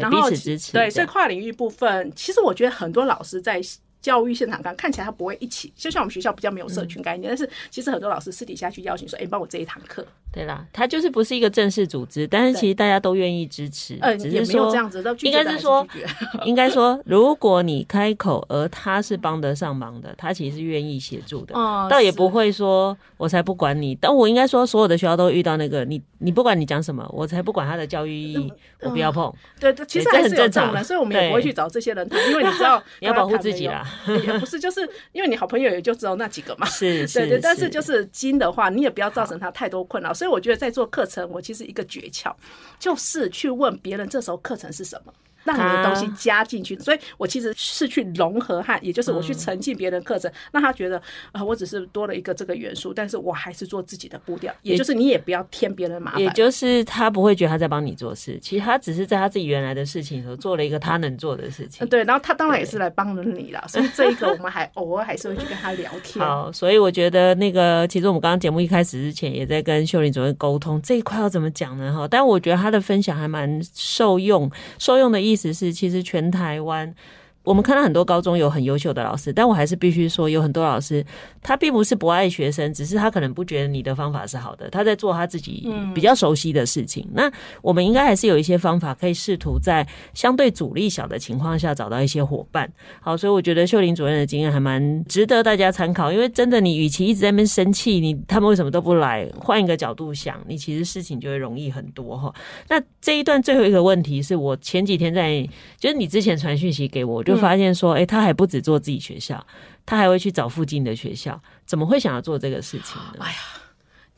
[0.00, 0.72] 然后彼此支持。
[0.72, 3.60] 对，所以跨领域部分，其实我觉得很多老师在。
[4.00, 10.06] 教育现场看看起来他不会一起，就像我们学校比较没有社群概念，嗯、但是其实很多老师私底下去邀请说，哎、欸，帮我这一堂课。
[10.32, 13.98] 对啦，他就是不是一个正式组织，但是其实大家都愿意支持。
[14.00, 15.86] 呃，只是说也没有这样子，应该是说，
[16.46, 21.54] 应该说，如果你开口，而他是帮得上忙的，他其实是愿意协助的。
[21.56, 23.92] 哦，倒也不会说，我才不管你。
[23.96, 29.30] 但我应该说，所有的学校都遇到那个你，你不管你讲什么，我才不管他的教育意义， 嗯、我不要碰。
[29.58, 33.86] 对对，其实还是有这种的，所以我们也不会去找这些人谈，因为你知道 你要保护自己啦。
[34.24, 34.70] 也不是就。
[34.70, 40.14] 是因为你好朋友也就只有那几个嘛，是，是，对对，但是就是金的话，你也不要造成他太多困扰。
[40.14, 42.32] 所以我觉得在做课程，我其实一个诀窍
[42.78, 45.12] 就是去问别人这时候课程是什么。
[45.44, 51.00] 让你的东西加进去，所以我其实是去融合和，也就是我去沉浸别人课程，让他觉得
[51.32, 61.86] 啊，我只是多了一个这个元素，但是我还是做自己的步调，也就是你也不要添别人麻烦，也就是他不会觉得他在帮你做事，其实他只是在他自己原来的事情时候做了一个他能做的事情。
[61.88, 66.24] 对，然后他当然也是来帮了你了，所以这一个我们还 偶尔还是会去跟他聊天。
[66.24, 71.92] 好，所以我觉得那个其实我们刚刚节目一开始之前也在跟秀玲主任沟通这一块要怎么讲呢？
[71.92, 76.00] 哈，但我觉得他的分享还蛮受用，受用的意意思是其实。
[76.10, 76.92] 全台湾。
[77.42, 81.04] 我们看到很多高中有很优秀的老师，但我还是必须说，有很多老师
[81.40, 87.02] 他并不是不爱学生，只是他可能不觉得你的方法是好的，他在做他自己比较熟悉的事情。
[87.08, 92.70] 嗯、那我们应该还是有一些方法，可以试图在相对阻力小的情况下找到一些伙伴。
[93.00, 99.26] 好，所以我觉得秀玲主任的经验还蛮值得大家参考，因为真的，你与其一直在那边生气，你他们为什么都不来？
[99.40, 102.30] 换一个角度想，你其实事情就会容易很多哈。
[102.68, 105.48] 那这一段最后一个问题是我前几天在，
[105.78, 107.24] 就是你之前传讯息给我。
[107.30, 109.46] 就发现说，哎、欸，他还不止做自己学校，
[109.86, 111.40] 他还会去找附近的学校。
[111.64, 113.18] 怎么会想要做这个事情呢？
[113.20, 113.38] 哎呀，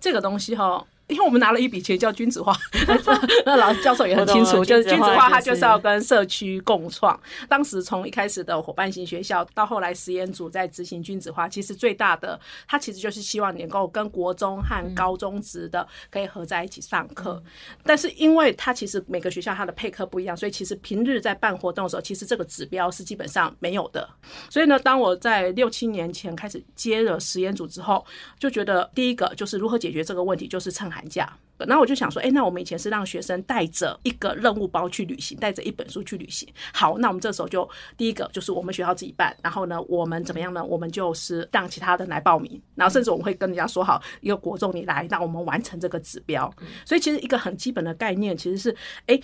[0.00, 0.84] 这个东西哈。
[1.12, 2.56] 因为我们拿了一笔钱叫君子化，
[3.44, 7.18] 那老师教授也很清楚，就是君子化，它就是要跟社区共创。
[7.48, 17.42] 当时从一开始的伙伴型学校，到后来实验组在执行君子化，其实最大的，它其实就是希望能够跟国中和高中职的可以合在一起上课。
[17.84, 24.08] 但是因为它其实每个学校它的配课不一样，所以其实平日在办活动的时候，其实这个指标是基本上没有的。
[24.48, 28.04] 所以呢，当我在六七年前开始接了实验组之后，
[28.38, 31.08] 就觉得第一个就是如何解决这个问题，就是趁寒。
[31.08, 31.30] 假，
[31.66, 36.48] 那我就想说，哎，那我们以前是让学生带着一个任务包去旅行，带着一本书去旅行。
[36.72, 40.64] 好，那我们这时候就第一个就是我们学校自己办，然后呢，我们怎么样呢？
[40.64, 46.52] 我们就是让其他人来报名，然后甚至我们会跟人家说好，一个国中你来，让我们完成这个指标。
[46.86, 49.20] 所以其实一个很基本的概念其实是，哎。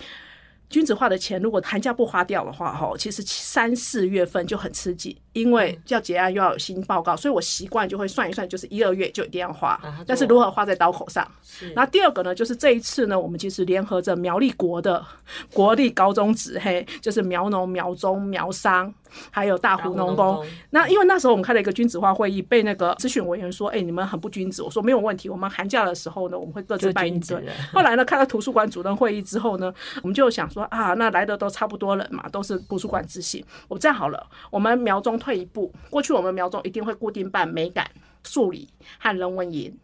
[0.69, 9.79] 君子化的钱，如果寒假不花掉的话，哈，其实三四月份就很吃紧，因为要结案又要有新报告，所以我习惯就会算一算，就是一二月就一定要花。
[10.05, 11.27] 但是如何花在刀口上？
[11.73, 15.03] 然后第二个呢，就是这一次呢，我们其实联合着苗栗国的
[15.51, 18.93] 国立高中职，嘿，就是苗农、苗中、苗商，
[19.31, 20.45] 还有大湖农工。
[20.69, 27.43] 那因为那时候我们开了一个君子化会议，被那个咨询委员说：“哎、欸，你们很不君子。”我说：“没有问题，我们寒假的时候呢，我们会各自办一顿。”
[27.73, 33.43] 后来呢，开了图书馆主任会议之后呢， 我们就想说：“啊，那来的都差不多人嘛，都是图书馆自信。
[33.67, 37.89] 我这样好了，我们苗中退一步，过去我们苗中一定会固定办美感、
[38.23, 38.69] 数理
[38.99, 39.75] 和人文营。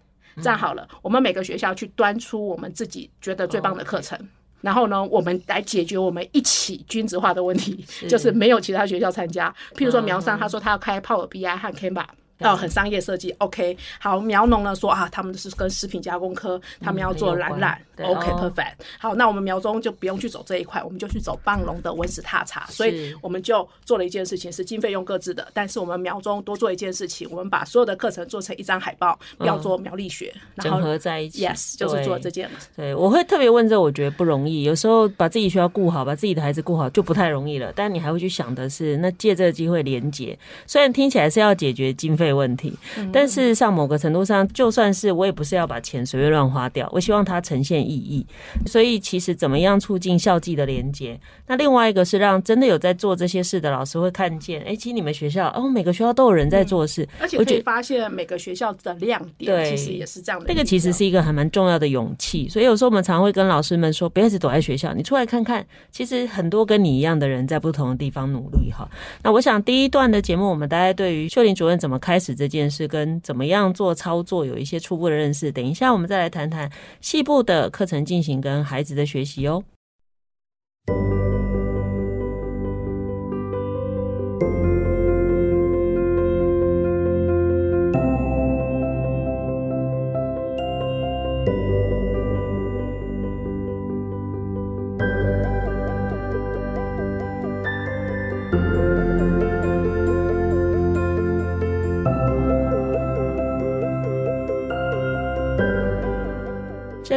[0.42, 4.20] 这样好了，我们每个学校去端出我们自己觉得最棒的课程。”
[4.66, 9.54] 然后呢，我们来解决我们一起均值化的问题，就是没有其他学校参加。
[9.76, 12.04] 譬如说苗商，他说他要开 Power BI 和 Canva。
[12.40, 14.20] 哦，很商业设计，OK，好。
[14.20, 18.74] 苗农呢说啊，他们是跟食品加工科，他们要做蓝染，OK，perfect。
[19.00, 22.66] 好，那我们苗中就不用去走这一块，我们就去走棒龙的文史踏查。
[22.68, 31.46] 所以我们就做了一件事情，是经费用各自的，但是我们苗中多做一件事情，我们把所有的课程做成一张海报，要做苗栗学，然后整合在一起。
[31.46, 32.50] Yes，就是做这件。
[32.76, 34.64] 对，我会特别问这，我觉得不容易。
[34.64, 37.72] 有时候把自己学校顾好，把自己的孩子顾好就不太容易了。
[37.76, 42.74] 但你还会去想的是，那借这个机会连接，虽然听起来是要解决经费问题。
[43.12, 48.26] 但事实上，某个程度上，就算是我也不是要把钱随便乱花掉，我希望它呈现意义。
[48.66, 51.20] 所以，其实怎么样促进校际的连接？
[51.48, 59.52] 那另外一个是让真的有在做这些事的老师会看见，哎、欸，其实你们学校哦，每个学校都有人在做事，而且可以发现每个学校的亮点。
[59.52, 60.46] 对，其实也是这样的。
[60.48, 62.50] 那个其实是一个还蛮重要的勇气。
[62.50, 68.88] 所以有时候我们常会跟老师们说，不要一直躲在学校，你出来看看，其实很多跟你一样的人在不同的地方努力哈。
[69.24, 75.52] 那我想第一段的节目，我们大家对于秀玲主任怎么开开始这件事，跟怎么样做操作有一些初步的认识。
[75.52, 79.62] 等一下，我们再来谈谈细部的课程进行跟孩子的学习哦。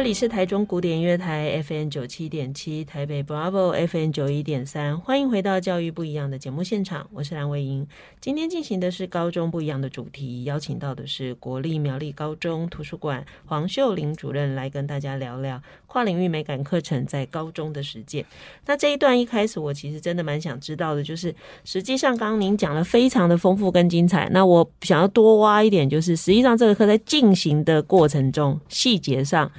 [0.09, 7.85] 里是台中古典音乐台 FM 九七点七，台北 Bravo FM 九一点三，欢迎回到教育不一样的节目现场，我是蓝伟莹。
[8.19, 18.25] 今天进行的是高中不一样的主题，邀请到的是国立苗栗高中图书馆黄秀玲主任来跟大家聊聊跨领域美感课程在高中的实践。
[18.65, 29.51] 那这一段一开始，我其实真的蛮想知道的，就是实际上刚刚您讲的非常的丰富跟精彩，那我想要多挖一点，就是实际上这个课在进行的过程中，细节上。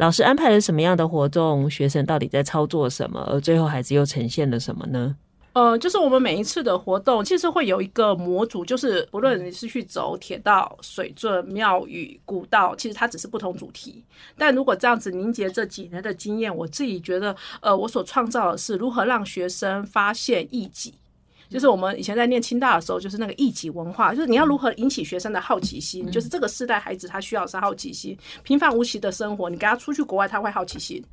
[0.00, 1.68] 老师安排了什么样的活动？
[1.68, 3.20] 学生到底在操作什么？
[3.30, 5.14] 而最后孩子又呈现了什么呢？
[5.52, 14.02] 呃，就是我们每一次的活动，其实会有一个模组，就是不论你是去走铁道、水圳、庙宇、古道，其实它只是不同主题。
[14.38, 20.94] 但如果这样子凝结这几年的经验，我自己觉得，呃，我所创造的是如何让学生发现异己。
[21.50, 31.04] 就是我们以前在念清大的时候，就是那个异己文化，就是你要如何引起学生的好奇心，就是这个世代孩子他需要的是好奇心，平凡无奇的生活，你给他出去国外他会好奇心，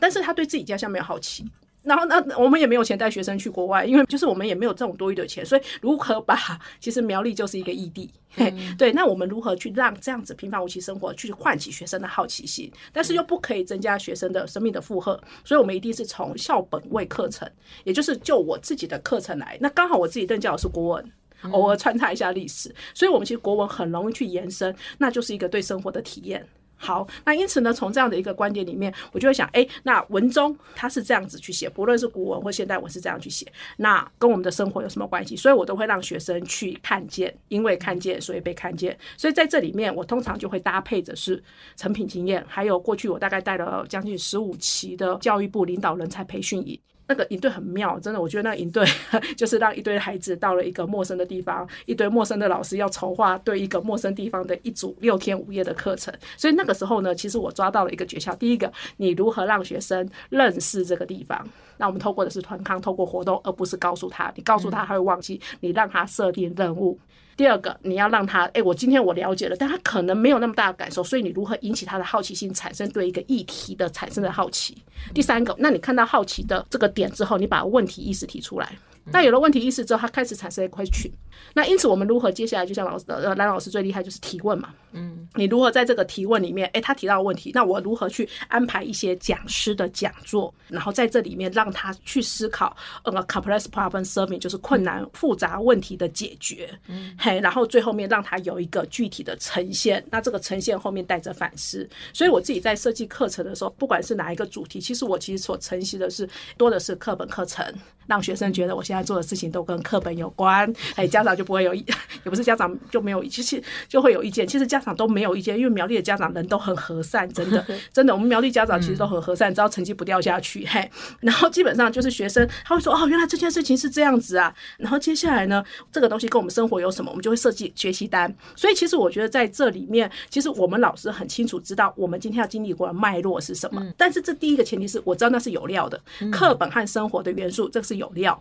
[0.00, 1.44] 但是他对自己家乡没有好奇。
[1.84, 6.36] 然后那我们也没有钱带学生去国外，因为就是我们也没有这种多余的钱，所以如何把
[6.80, 17.48] 其实苗栗就是一个异地，嗯、对，那我们如何去让这样子平凡无奇生活去唤起学生的好奇心，但是又不可以增加学生的生命的负荷，所以我们一定是从校本位课程，
[17.84, 21.12] 也就是就我自己的课程来，那刚好我自己任教的是国文，
[21.50, 26.46] 偶尔穿插一下历史，所以我们其实国文很容易去延伸，那就是一个对生活的体验。
[26.84, 35.34] 好，那因此呢，从这样的一个观点里面，我就会想，哎、那文中他是这样子去写，不论是古文或现代文是这样去写，那跟我们的生活有什么关系？
[35.34, 38.94] 所以我都会让学生去看见，因为看见，所以被看见。
[39.16, 41.42] 所以在这里面，我通常就会搭配着是
[41.74, 46.78] 成品经验，还有过去我大概带了将近十五期的教育部领导人才培训营。
[47.06, 48.84] 那个营队很妙，真的，我觉得那个营队
[49.36, 56.12] 就是让一堆孩子到了一个陌生的地方，一堆陌生的老师要筹划对一个陌生地方的一组六天五夜的课程。
[56.36, 58.34] 所以那个时候呢，其实我抓到了一个诀窍。
[58.36, 61.46] 第一个，你如何让学生认识这个地方？
[61.76, 64.32] 那我们透过的是团康，透过活动，而不是告诉他。
[64.34, 65.40] 你告诉他，他会忘记。
[65.60, 66.98] 你让他设定任务。
[67.36, 74.76] 第二个，你要让他，哎，我今天我了解了，但他可能没有那么大的感受，所以你如何引起他的好奇心，产生对一个议题的产生的好奇？
[75.12, 78.72] 第三个，那你看到好奇的这个点之后，你把问题意识提出来。
[79.06, 81.10] 那有了问题意识之后，他开始产生 question。
[81.52, 84.70] 那因此，我们如何接下来，就像老师呃蓝老师最厉害就是提问嘛。
[84.94, 107.66] 嗯，你如何在这个提问里面，哎，他提到的问题，那我如何去安排一些讲师的讲座，然后在这里面让他去思考，呃，complex problem solving 就是困难复杂问题的解决，嗯，嘿，然后最后面让他有一个具体的呈现，那这个呈现后面带着反思，所以我自己在设计课程的时候，不管是哪一个主题，其实我其实所承袭的是多的是课本课程，
[108.06, 111.84] 让学生觉得我现在做的事情都跟课本有关，哎，家长就不会有，也
[112.24, 120.88] 不是家长就没有，其实就会有意见，其实家长都没有意见，因为苗栗的家长人都很和善，真的， 真的，我们苗栗家长其实都很和善，只要成绩不掉下去，嘿，
[121.20, 138.40] 然后基本上就是学生他会说，哦，原来这件事情是这样子啊，然后接下来呢，这个东西跟我们生活有什么，我们就会设计学习单，所以其实我觉得在这里面，其实我们老师很清楚知道我们今天要经历过的脉络是什么，但是这第一个前提是我知道那是有料的，课本和生活的元素，这个是有料。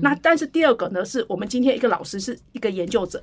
[0.00, 3.22] 那但是第二个呢，是我们今天一个老师是一个研究者，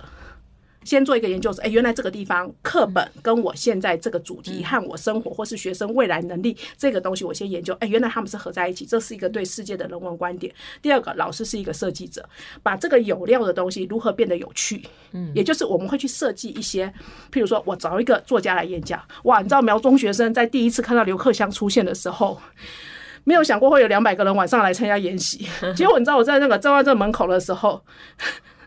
[0.83, 10.53] 先做一个研究者，哎，原来这个地方课本跟我现在这个主题和我生活或是学生未来能力这个东西，我先研究，哎，原来他们是合在一起，这是一个对世界的人文观点。
[10.81, 12.27] 第二个，老师是一个设计者，
[12.63, 16.87] 把这个有料的东西如何变得有趣，嗯，也就是我们会去设计一些，
[17.31, 22.39] 譬如说我找一个作家来演讲，哇，你知道苗中学生在第一次看到刘克襄出现的时候。
[23.23, 27.79] 没有想过会有两百个人晚上来参加演习， 结果你知道我在那个在外这门口的时候，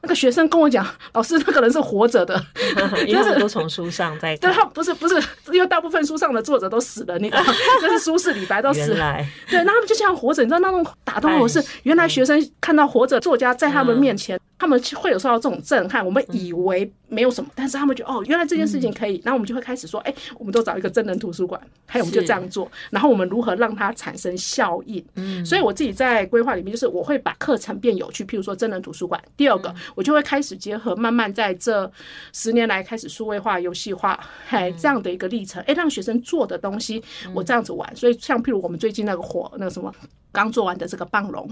[0.04, 2.38] 那个学生跟我讲，老师那个人是活着的，
[3.08, 4.50] 因为都从书上在看。
[4.50, 5.14] 对，他不是不是，
[5.50, 7.42] 因为大部分书上的作者都死了，你知道，
[7.80, 9.16] 就是苏轼、李白都死了。
[9.48, 14.38] 对，那他们就像活着，你知道那种打动我是，原来学生看到活着作家在他们面前。
[14.56, 25.02] 他们会有受到这种震撼，我们以为没有什么，但是他们觉得哦，原来这件事情可以，然后我们就会开始说，哎，我们都找一个真人图书馆，还有我们就这样做，然后我们如何让它产生效应？
[25.14, 29.22] 嗯，所以我自己在规划里面，就是我会把课程变有趣，譬如说真人图书馆。
[29.36, 31.90] 第二个，我就会开始结合慢慢在这
[32.32, 37.94] 十年来开始数位化、游戏化，哎，这样的一个历程，哎，让学生做的东西我这样子玩。
[37.94, 39.94] 所以像譬如我们最近那个火那个什么
[40.32, 41.48] 刚做完的这个棒龙。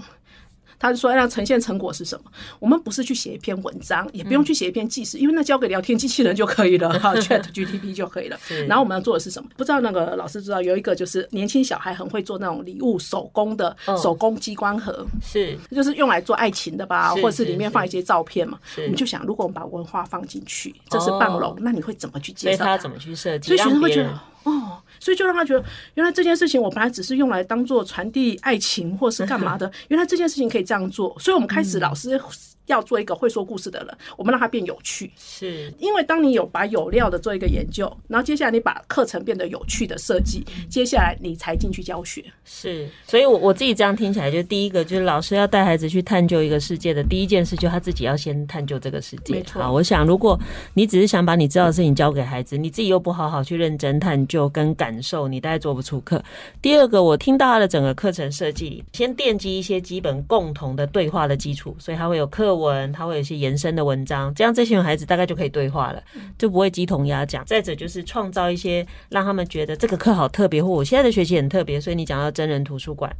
[0.79, 2.31] 他是说，要呈现成果是什么？
[2.59, 8.37] 我们不是去写一篇文章，也不用去写一篇记事，因为那交给聊天机器人就可以了， 哈，Chat GTP 就可以了。
[8.67, 9.49] 然后我们要做的是什么？
[9.55, 18.59] 不知道那个老师知道有一个就是年轻小孩很会做那种礼物手工的手工机关盒，是就是用来做爱情的吧，或者是里面放一些照片嘛。
[18.77, 22.65] 我们就想，如果我们把文化放进去，这是棒龙，那你会怎么去介绍？
[22.65, 23.47] 他怎么去设计？
[23.47, 24.81] 所以学生会觉得哦。
[24.99, 31.13] 所以就让他觉得，原来这件事情我本来只是用来当做传递爱情或是干嘛的，原来这件事情可以这样做。
[31.19, 32.21] 所以我们开始老师。
[32.67, 42.23] 要做一个会说故事的人，我们让他变有趣，是因为当你有把有料的做一个研究，然后接下来你把课程变得有趣的设计，接下来你才进去教学。
[42.45, 49.33] 是，所以我我自己这样听起来，就第一个就是老师要带孩子去探究一个世界的第一件事，就他自己要先探究这个世界。
[49.33, 49.61] 没错。
[49.71, 50.39] 我想如果
[50.73, 56.23] 你只是想把你知道的事情教给孩子，你自己又不好好去认真探究跟感受，你大概做不出课。
[56.61, 66.03] 第二个，我听到他的整个课程设计，先奠基一些基本共同的对话的基础，所以他会有课文，他会有一些延伸的文章，这样这些孩子大概就可以对话了，
[66.37, 67.43] 就不会鸡同鸭讲。
[67.45, 73.11] 再者就是创造一些让他们觉得这个课好特别，或我现在的学习很特别，所以你讲到真人图书馆，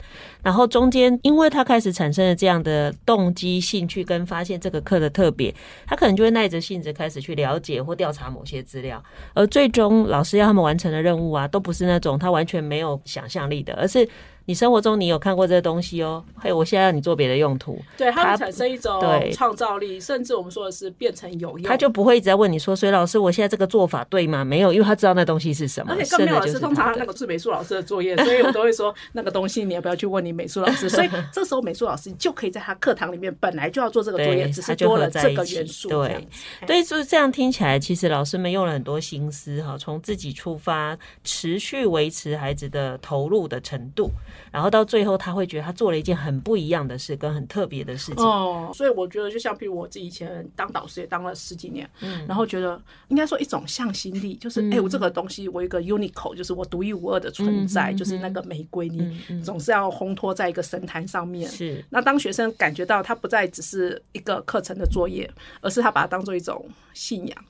[0.41, 5.53] 然后中间因为他开始产生了这样的动机、兴趣跟发现这个课的特别，
[5.85, 14.07] 他可能就会耐着性子开始去了解或调查某些资料，而最终老师要他们完成的任务啊，都不是那种他完全没有想象力的，而是。
[14.45, 16.23] 你生活中你有看过这个东西哦？
[16.37, 19.01] 嘿，我现在让你做别的用途，对，它会产生一种
[19.31, 21.63] 创造力，甚至我们说的是变成有用。
[21.63, 25.93] 他就不会一直在问你说：“所以老师，我现在这个做法对吗？”没有，因为他知道那东西是什么。
[25.93, 30.89] 而且更没有老师通常那个是美术老师的作业，所以我都会说 那个东西你要不要去问你美术老师？
[30.91, 35.87] 所以这时候美术老师就可以在他课堂里面本来就要做这个作业，只是多了这个元素。
[35.87, 36.27] 对，
[36.67, 44.11] 对，就是这样听起来，其实老师们用了很多心思哈，从自己出发，持续维持孩子的投入的程度，
[44.51, 45.13] 然后到最后。
[45.23, 48.25] 他会觉得他做了一件很不一样的事，跟很特别的事情。
[48.25, 61.47] 哦，所以我觉得，就像比如我自己以前当导师也当了十几年，嗯，然后觉得应该说一种向心力，就是哎、嗯欸，我这个东西我有一个 unique，就是我独一无二的存在，嗯、就是那个玫瑰，你总是要烘托在一个神坛上面。
[61.49, 67.45] 是、嗯，那当学生感觉到他不再只是一个课程的作业，而是他把它当做一种信仰。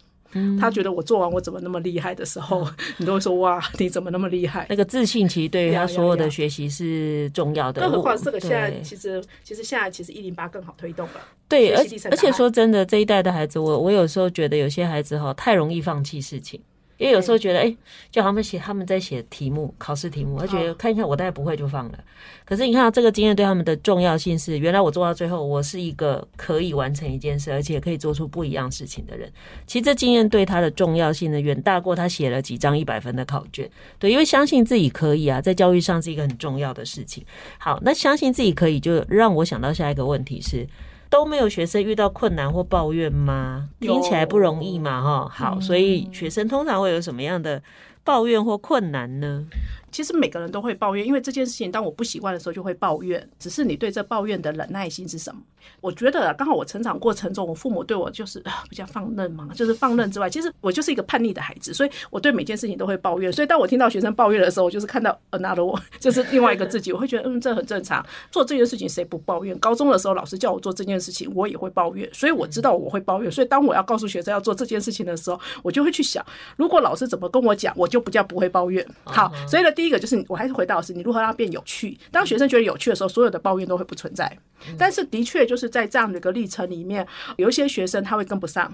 [0.60, 2.68] 他觉得我做完我怎么那么厉害的时候，
[2.98, 4.66] 你都会说哇，你怎么那么厉害？
[4.70, 7.82] 那个自信其实对于他所有的学习是重要的。
[7.82, 11.22] 更何况这个现在其实其实现在其实一零八更好推动了。
[11.48, 16.60] 对，而而且说真的，这一代的孩子，我我有时候觉得有些孩子哈太容易放弃事情。
[16.98, 17.78] 因为有时候觉得，哎、欸，
[18.12, 22.00] 就他们写他们在写题目，考试题目，他觉得看一看我大概不会就放了。
[22.46, 29.32] 可是你看到这个经验对他们的重要性是，原来我做到最后，我是一个可以完成一件事，而且可以做出不一样事情的人。
[29.66, 33.70] 其实这经验对他的重要性呢，远大过他写了几张一百分的考卷。
[33.98, 37.26] 对，因为相信自己可以啊，在教育上是一个很重要的事情。
[37.58, 40.68] 好，那相信自己可以，就让我想到下一个问题是。
[41.14, 43.70] 都没有学生遇到困难或抱怨吗？
[43.80, 45.30] 听起来不容易嘛，哈。
[45.32, 47.62] 好，所以学生通常会有什么样的
[48.04, 49.46] 抱怨或困难呢？
[49.94, 53.30] 其实每个人都会抱怨，因为这件事情，当我不习惯的时候就会抱怨。
[53.40, 55.40] 只是你对这抱怨的忍耐心是什么？
[55.80, 63.32] 我觉得刚好我成长过程中，我父母对我就是比较放任嘛，就是放任之外，其实我就是一个叛逆的孩子，所以我对每件事情都会抱怨。
[63.32, 68.06] 所以当我听到学生抱怨的时候，我就是看到 another 我，就是另外一个自己，我会觉得嗯，这很正常。
[68.32, 69.58] 做这件事情谁不抱怨？
[69.60, 73.32] 高中的时候老师叫我做这件事情，我也会抱怨，所以我知道我会抱怨。
[73.32, 76.26] 所以当我要告诉学生要做这件事情的时候，我就会去想，
[76.58, 78.86] 如果老师怎么跟我讲，我就不叫不会抱怨。
[79.06, 80.64] 好，所以呢，第一个就是我还是回。
[80.64, 82.00] 到是，你如何让它变有趣？
[82.10, 84.32] 当学生觉得有趣的时候，所有的抱怨都会不存在。
[84.78, 87.06] 但是，的确就是在这样的一个历程里面，
[87.36, 88.74] 有一些学生他会跟不上，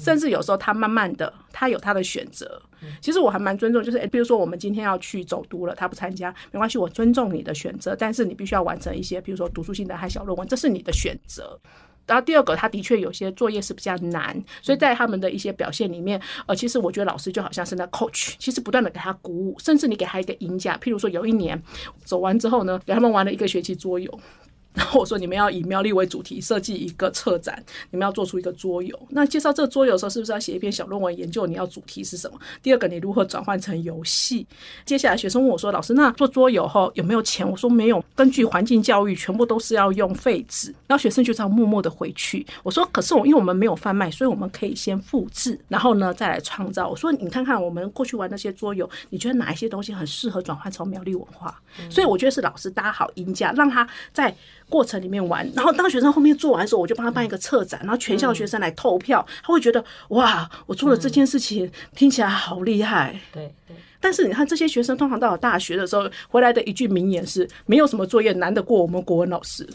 [0.00, 2.60] 甚至有时候他慢慢的，他有他的选择。
[3.00, 7.94] 其实我还蛮尊重，就是诶，比如说我们今天要去走读了，他不参加没关系，我尊重你的选择。
[7.96, 11.56] 但是你必须要完成一些，比如说读书心得和小论文，这是你的选择。
[12.08, 20.76] 然后第二个，他的确有些作业是比较难，所以在他们的一些表现里面，呃，其实我觉得老师就好像是那 coach，其实不断的给他鼓舞，甚至你给他一个赢家。
[20.78, 21.62] 譬如说有一年
[22.04, 24.20] 走完之后呢，给他们玩了一个学期桌游。
[24.78, 27.60] 然后我说，你们要以苗栗为主题设计一个策展，
[27.90, 28.96] 你们要做出一个桌游。
[29.08, 32.38] 那介绍这个桌游的时候，是不是要写一篇小论文研究你要主题是什么？
[32.62, 34.46] 第二个，你如何转换成游戏？
[34.84, 42.46] 接下来学生问我说：“老师，那做桌游后有没有钱？”我说：“没有，根据环境教育，全部都是要用废纸。”然后学生就这样默默的回去。
[42.62, 51.60] 我说：“可是我因为我们没有贩卖，所以我们可以先复制，然后呢再来创造。”我说：“你看看我们过去玩那些桌游，你觉得哪一些东西很适合转换成苗栗文化？”
[51.90, 54.32] 所以我觉得是老师搭好音架，让他在。
[54.68, 63.18] 过程里面玩，然后当学生后面做完的时候，我就帮他办一个策展，然后全校学生来投票，他会觉得哇，我做了这件事情，听起来好厉害。
[63.32, 63.76] 对对。
[64.00, 69.68] 但是你看，这些学生通常到了大学的时候回来的一句名言是：没有什么作业难得过我们国文老师。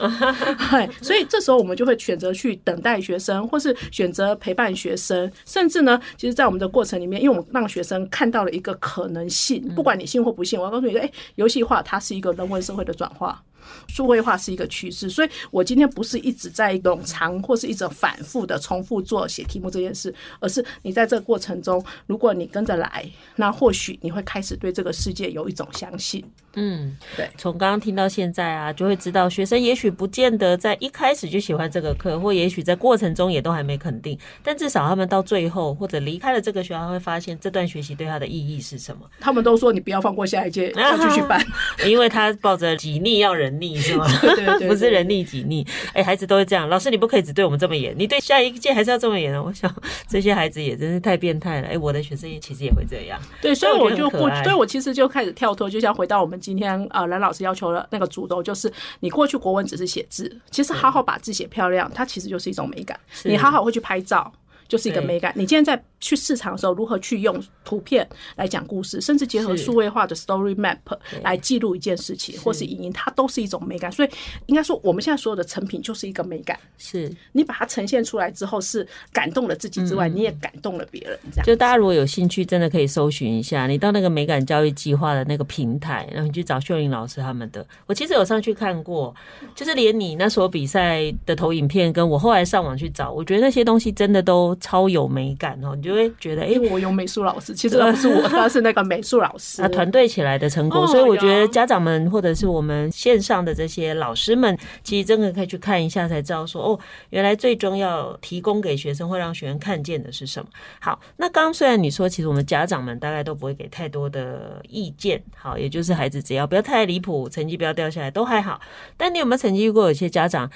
[1.03, 13.43] 所以这时候我们就会选择去等待学生，或是选择陪伴学生，甚至呢，其实，在我们的过程里面，因为我们让学生看到了一个可能性，不管你信或不信，我要告诉你说，哎，游戏化它是一个人文社会的转化。
[13.88, 26.24] 数位化是一个趋势，所以我今天不是一直在冗长或是一直反复的重复做写题目这件事，而是你在这个过程中，如果你跟着来，那或许你会开始对这个世界有一种相信。
[26.56, 27.30] 嗯，对。
[27.38, 39.01] 从刚刚听到现在啊，就会知道学生也许不见得在一开始就喜欢这个课，或也许在过程中也都还没肯定，但至少他们到最后或者离开了这个学校，会发现这段学习对他的意义是什么。
[39.20, 41.43] 他们都说你不要放过下一届，要继续办，
[41.88, 44.06] 因为他抱着己逆要人逆是吗？
[44.22, 45.66] 对对对，不是人逆己逆。
[45.88, 49.41] 哎、欸，孩子都会这样，老师你不可以只对我们这么严，你对下一届还是要这么严啊！
[49.41, 49.74] 我想
[50.08, 51.68] 这些孩子也真是太变态了。
[51.68, 53.20] 哎、欸，我的学生也其实也会这样。
[53.41, 62.99] 对，所以我就过，所以我其实就开始跳脱，就像回到我们今天呃，蓝老师要求的那个主轴，就是你过去国文只是写字，其实好好把字写漂亮，它其实就是一种美感。
[63.23, 64.29] 你好好会去拍照。
[64.74, 65.32] 就是一个美感。
[65.36, 68.07] 你今天在去市场的时候，如何去用图片
[68.38, 70.80] 来讲故事，甚至结合数位化的 story map
[71.21, 73.91] 来记录一件事情，或是影音，它都是一种美感。
[73.91, 74.09] 所以
[74.47, 76.59] 应该说，我们现在所有的成品就是一个美感。
[76.80, 81.19] 是你把它呈现出来之后，是感动了自己之外，你也感动了别人。
[81.32, 87.63] 这样，就大家如果有兴趣，真的可以搜寻一下，你到那个美感教育计划的那个平台，然后你去找秀玲老师他们的。
[87.86, 89.15] 我其实有上去看过，
[89.53, 94.57] 就是连你那所比赛的投影片，跟我后来上网去找，我觉得那些东西真的都。
[94.64, 100.88] 超有美感哦，你就会觉得，哎、欸，我有美术老师，其实他不是我，他是那个美术老师， 啊团队起来的成果。
[100.88, 110.47] 所以我觉得家长们或者是我们线上的这些老师们，其实真的可以去看一下，才知道说，哦，原来最终要提供给学生，会让学生看见的是什么。
[110.80, 118.61] 好，那刚刚虽然你说，其实我们家长们大概都不会给太多的意见，好，也就是孩子只要不要太离谱，成绩不要掉下来，都还好。
[118.95, 120.49] 但你有没有曾经遇过有些家长？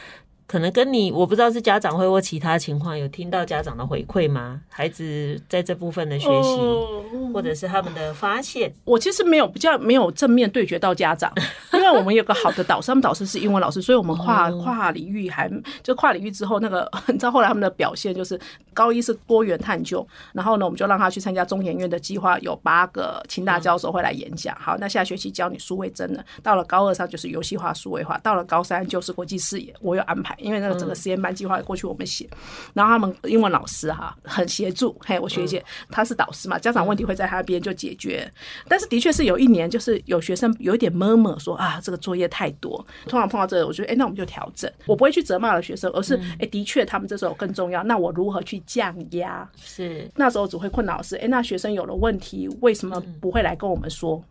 [0.47, 4.61] 可能跟你，我不知道是家长会或其他情况，有听到家长的回馈吗？
[4.69, 6.57] 孩子在这部分的学习，
[7.33, 11.29] 或者是他们的发现，我其实没有比较没有正面对决到家长，
[11.73, 15.51] 因为我们有个好的导师，他们导师是英文老师，所以我们跨跨领域还
[15.83, 18.39] 就跨领域之后，那个 你知道后来他们的表现就是
[18.73, 24.55] 高一是多元探究，然后呢，我们就让他去参加中研院的计划，有八个清大教授会来演讲。
[24.57, 30.36] 好，那下学期教你数位真的，到了高二上就是游戏化数位化，到了高三就是国际视野，我有安排。
[30.37, 32.27] 因为那个整个实验班计划过去我们写，
[32.73, 38.31] 然后他们英文老师哈很协助，嘿，我学姐她是导师嘛，家长问题会在她那边就解决。
[38.67, 42.85] 但是的确是有一年，就是有学生有一点 murmur 说啊，这个作业太多。
[43.07, 44.71] 通常碰到这个，我觉得哎，那我们就调整。
[44.85, 47.83] 我不会去责骂了学生，而是哎，的确他们这时候更重要。
[47.83, 49.49] 那我如何去降压？
[49.57, 54.23] 是那时候只会困扰是哎，那学生有了问题，为什么不会来跟我们说？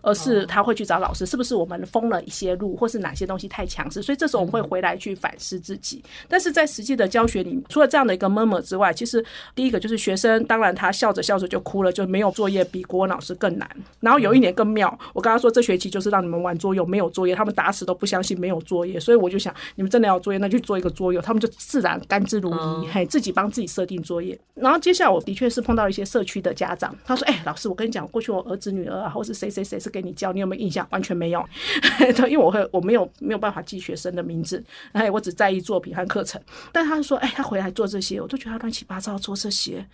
[0.00, 4.02] 而是他会去找老师，是不是我们封了一些路，或是哪些东西太强势？
[4.02, 6.02] 所以这时候我们会回来去反思自己。
[6.28, 9.24] 但是在实际的教学里，除了这样的一个 murmur 之外，其实
[9.54, 13.68] 第一个就是学生，当然他笑着笑着就哭了，就没有作业比国文老师更难。
[14.00, 19.00] 然后有一年更妙，我刚刚说这学期就是让你们玩桌游，没有作业，他们打死都不相信没有作业。
[19.00, 24.38] 所以我就想，你们真的要作业，那就做一个桌游，他们就自然甘之如饴，嘿，自己帮自己设定作业。
[24.54, 30.86] 然后接下来我的确是碰到一些社区的家长，他说：“哎，老师，我跟你讲，过去我儿子女儿啊，或是谁谁谁是给你教，你有没有印象？
[30.90, 31.44] 完全没有，
[32.16, 34.62] 对，因为我会我没有没有办法记学生的名字，
[34.92, 36.40] 哎，我只在意作品和课程。
[36.72, 39.84] 但他说，哎，他回来做这些，我都觉得他乱七八糟做这些，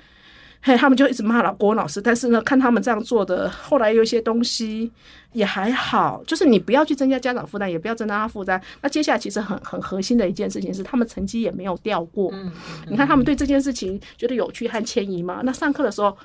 [0.61, 2.01] 嘿，他们就一直骂了国文老师。
[2.01, 4.91] 但是呢，看他们这样做的，后来有一些东西
[5.33, 8.61] 也还好，就是你不要去增加家长负担，也不要增加他负担。
[8.83, 12.31] 那接下来其实很很核心的一件事情是，他们成绩也没有掉过。
[12.33, 12.53] 嗯，
[12.89, 15.41] 你看他们对这件事情觉得有趣和迁移吗？
[15.45, 16.17] 那上课的时候。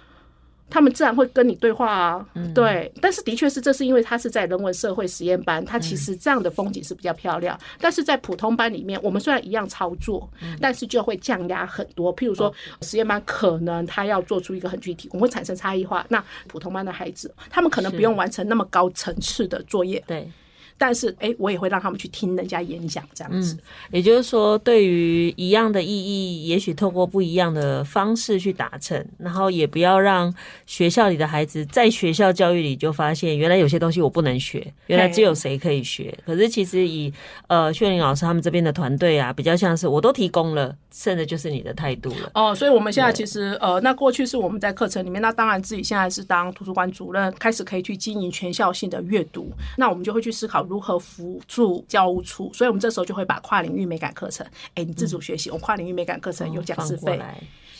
[0.70, 7.56] 他们自然会跟你对话啊，嗯、对，但是的确是，这是因为他是在人文社会实验班，他其实这样的风景是比较漂亮。
[7.58, 12.14] 嗯、但是在普通班里面，我们虽然一样操作，嗯、但是就会降压很多。
[12.16, 16.06] 譬如说，实验班可能他要做出一个很具体，我们会产生差异化。
[16.10, 20.04] 那普通班的孩子，他们可能不用完成那么高层次的作业。
[20.08, 20.30] 对。
[20.78, 23.54] 但是，哎、欸，我也会让他们去听人家演讲，这样子。
[23.56, 23.60] 嗯，
[23.94, 30.34] 也就是说，对于一样的意义，也许透过不一样的方式去达成，然后也不要让
[30.66, 36.14] 学校里的孩子在学校教育里就发现，原来有些东西我不能学，原来只有谁可以学。
[36.26, 37.14] 可是其实以
[37.48, 42.30] 呃炫玲老师他们这边的团队啊，比较像是我都提供了，剩的就是你的态度了。
[42.34, 50.65] 哦，所以我们现在其实呃，那过去是我们在课程里面，那当然自己现在是当图书馆主任，开始可以去经营全校性的阅读，那我们就会去思考。
[50.66, 52.52] 如何辅助教务处？
[52.54, 57.22] 所以我们这时候就会把跨领域美感课程，哎，你自主学习，我跨领域美感课程有讲师费。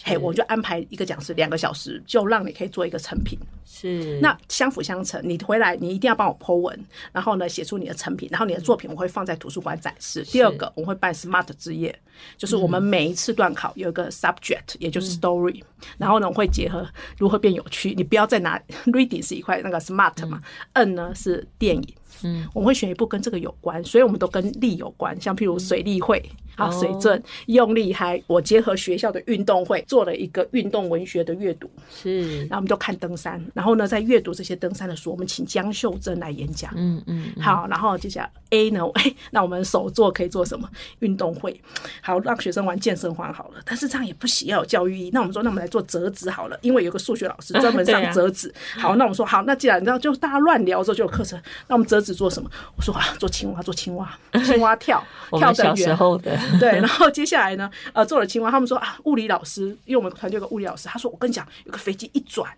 [0.08, 3.40] 嘿，我就安排一个讲师两个小时，就让你可以做一个成品。
[3.66, 5.20] 是，那相辅相成。
[5.24, 6.80] 你回来，你一定要帮我 Po 文，
[7.12, 10.24] 然后呢，写出你的成品，然后你的作品我会放在图书馆展示。
[10.26, 11.98] 第二个，我会办 Smart 之夜，
[12.38, 15.64] 就是我们每一次段考有一个 subject，也就是 story，
[15.98, 17.96] 然后呢，我会结合如何变有趣。
[17.96, 20.40] 你不要再拿 reading 是一块那个 Smart 嘛
[20.74, 21.96] ，N 呢是电影。
[22.24, 26.24] 嗯，我们会选一部跟这个有关，所以我们都跟力有关，像譬如水利会。
[26.56, 40.70] 好，水镇用力还我结合学校的运动会做了一个运动文学的阅读，是，然后我们就看登山，然后呢，在阅读这些登山的书，我们请江秀珍来演讲，嗯嗯，好，然后接下来 A 呢， 哎，那我们手作可以做什么？
[41.00, 41.60] 运动会，
[42.02, 45.10] 好，让学生玩健身环好了，但是这样也不行，要有教育意义。
[45.12, 48.54] 那我们说，那我们来做折纸好了，因为有个数学老师专门上折纸。
[48.78, 52.50] 好，那我们说好，那既然你知道，就大家乱聊之后就有课程，那我们折纸做什么？
[52.76, 55.04] 我说啊，做青蛙，做青蛙，青蛙跳，
[55.38, 55.76] 跳得远。
[55.76, 56.38] 小时候的。
[56.60, 58.52] 对，然后接下来呢，呃，做了青蛙。
[58.52, 62.50] 他们说啊，物理老师，因为我们团队有个物理老师，他说我跟你讲，有个飞机一转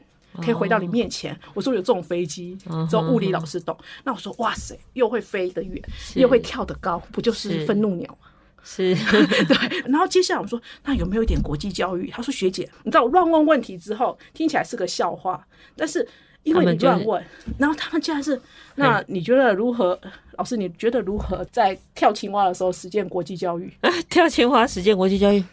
[0.41, 1.33] 可以回到你面前。
[1.33, 1.57] Oh.
[1.57, 2.57] 我说有这种飞机，
[2.89, 3.75] 只有物理老师懂。
[3.75, 4.01] Uh huh.
[4.05, 5.81] 那我说哇塞，又会飞得远，
[6.15, 8.29] 又会跳得高，不就是愤怒鸟吗？
[8.63, 8.95] 是，
[9.47, 9.81] 对。
[9.89, 12.09] 然后接下来我们说，那有没有一点国际教育？
[12.11, 16.07] 他说学姐，你知道我乱问问题之后，听起来是个笑话，但是。
[16.47, 17.23] 因为你乱问，
[17.57, 18.39] 然后他们竟然是，
[18.75, 19.99] 那你觉得如何？
[20.37, 23.73] 老师，你觉得如何在跳青蛙的时候实践国际教育？
[24.07, 25.43] 跳青蛙实践国际教育，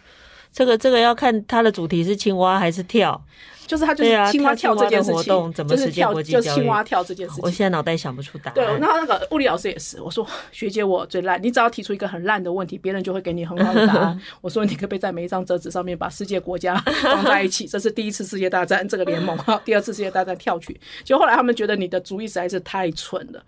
[0.55, 3.23] 这个这个要看它的主题是青蛙还是跳。
[3.67, 7.43] 就是他就是青蛙跳这件事情，就是跳就是青蛙跳这件事情。
[7.43, 8.55] 我现在脑袋想不出答案。
[8.55, 14.21] 对，然后那个物理老师也是，我说学姐我最烂，你只要提出一个很烂的问题，别人就会给你很好的答案。
[14.43, 17.65] 我说你可不可以在每一张折纸上面把世界国家放在一起？
[17.73, 19.35] 这是第一次世界大战这个联盟，
[19.65, 20.79] 第二次世界大战跳去。
[21.03, 23.43] 就后来他们觉得你的主意实在是太蠢了。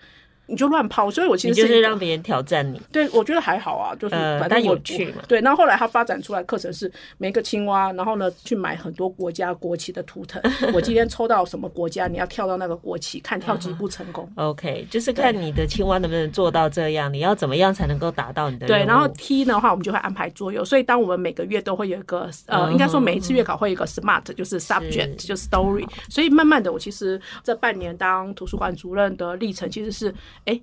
[0.47, 2.81] 你就乱抛，所以我其实是就是让别人挑战你。
[2.91, 5.23] 对，我觉得还好啊，就是反正有趣嘛。
[5.29, 6.89] 对，那后后来他发展出来课程是
[7.19, 10.41] 每个青蛙，然后呢去买很多国家国旗的图腾。
[10.73, 14.31] 我今天抽到什么国家，你要跳到那个国旗，看跳几步成功。
[14.37, 18.69] OK，就是看你的青蛙能不能做到这样，你要怎么样才能够达到你的。
[18.69, 20.65] 对，然后 T 的话，我们就会安排作用。
[20.65, 25.85] 所以当我们每个月都会有一个呃，应该说每一次月考会有一个 SMART，就是 Subject，就是 Story。
[26.09, 30.15] 所以慢慢的，我其实这半年当图书馆主任的历程，其实是
[30.45, 30.61] 哎。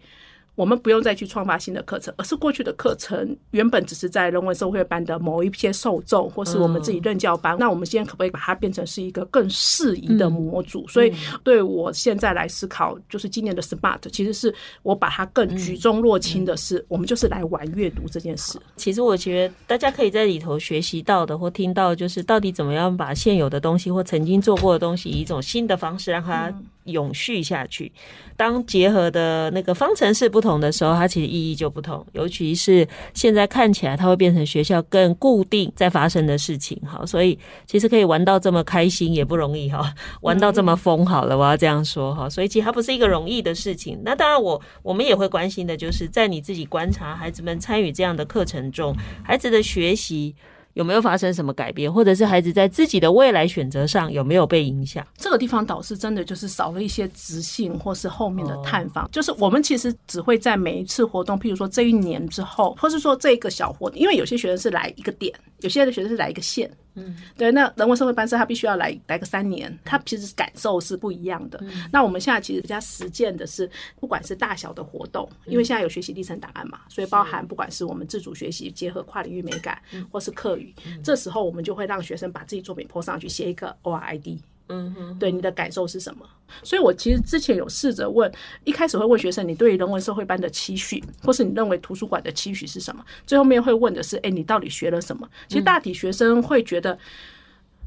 [0.56, 7.56] 我们不用再去创发新的课程，而是过去的课程原本只是在人文社会班的某一些受众，或是我们自己任教班。
[7.56, 10.82] 嗯、那我们现在可不可以把它变成是一个更适宜的模组？
[10.82, 11.12] 嗯、所以，
[11.44, 14.54] 对我现在来思考，就是今年的 Smart，其实是
[14.84, 18.60] 我把它更举重若轻的是，我们就是来玩阅读这件事。
[18.76, 26.54] 其实我觉得大家可以在里头学习到的或听到，就是到底怎么样把现有的东西或曾经做过的东西，以一种新的方式让它
[26.86, 27.92] 永续下去。
[28.36, 32.06] 当结合的那个方程式不同的时候，它其实意义就不同。
[32.14, 36.80] 尤其是现在看起来，它会变成学校更固定在发生的事情。
[36.86, 42.30] 好，所以其实可以玩到这么开心也不容易哈，玩到这么疯好了，我要这样说哈。
[42.30, 44.02] 所以其实它不是一个容易的事情。
[44.04, 50.36] 那当然，我我们也会关心的就是在你自己观察孩子们参与这样的课程中，孩子的学习。
[50.74, 55.06] 有没有发生什么改变，或者是孩子在自己的未来选择上有没有被影响？
[55.18, 59.10] 这个地方导师真的就是少了一些直性，或是后面的探访。
[59.12, 66.70] 就是我们其实只会在每一次活动，譬如说这一年之后，或是说这个小活，因为有些学生是来一个点，有些的学生是来一个线。
[66.96, 71.60] 嗯，对，那人文社会班是他必须要来来个三年，他其实感受是不一样的。
[71.64, 73.70] 嗯、那我们现在其实比较实践的是，
[74.00, 79.82] 不管是大小的活动，因为现在有学习历程档案嘛，所以包含不管是我们自主学习结合跨领域美感，
[80.12, 80.74] 或是课语，
[81.04, 84.40] 这时候我们就会让学生把自己作品 po 上去，写一个 ORID。
[84.68, 86.26] 嗯哼，对，你的感受是什么？
[86.64, 88.32] 所以我其实之前有试着问，
[88.64, 93.04] 一开始会问学生，你对于人文社会班的期许，或是你认为图书馆的期许是什么？
[93.26, 95.28] 最后面会问的是，哎，你到底学了什么？
[95.48, 96.98] 其实大体学生会觉得，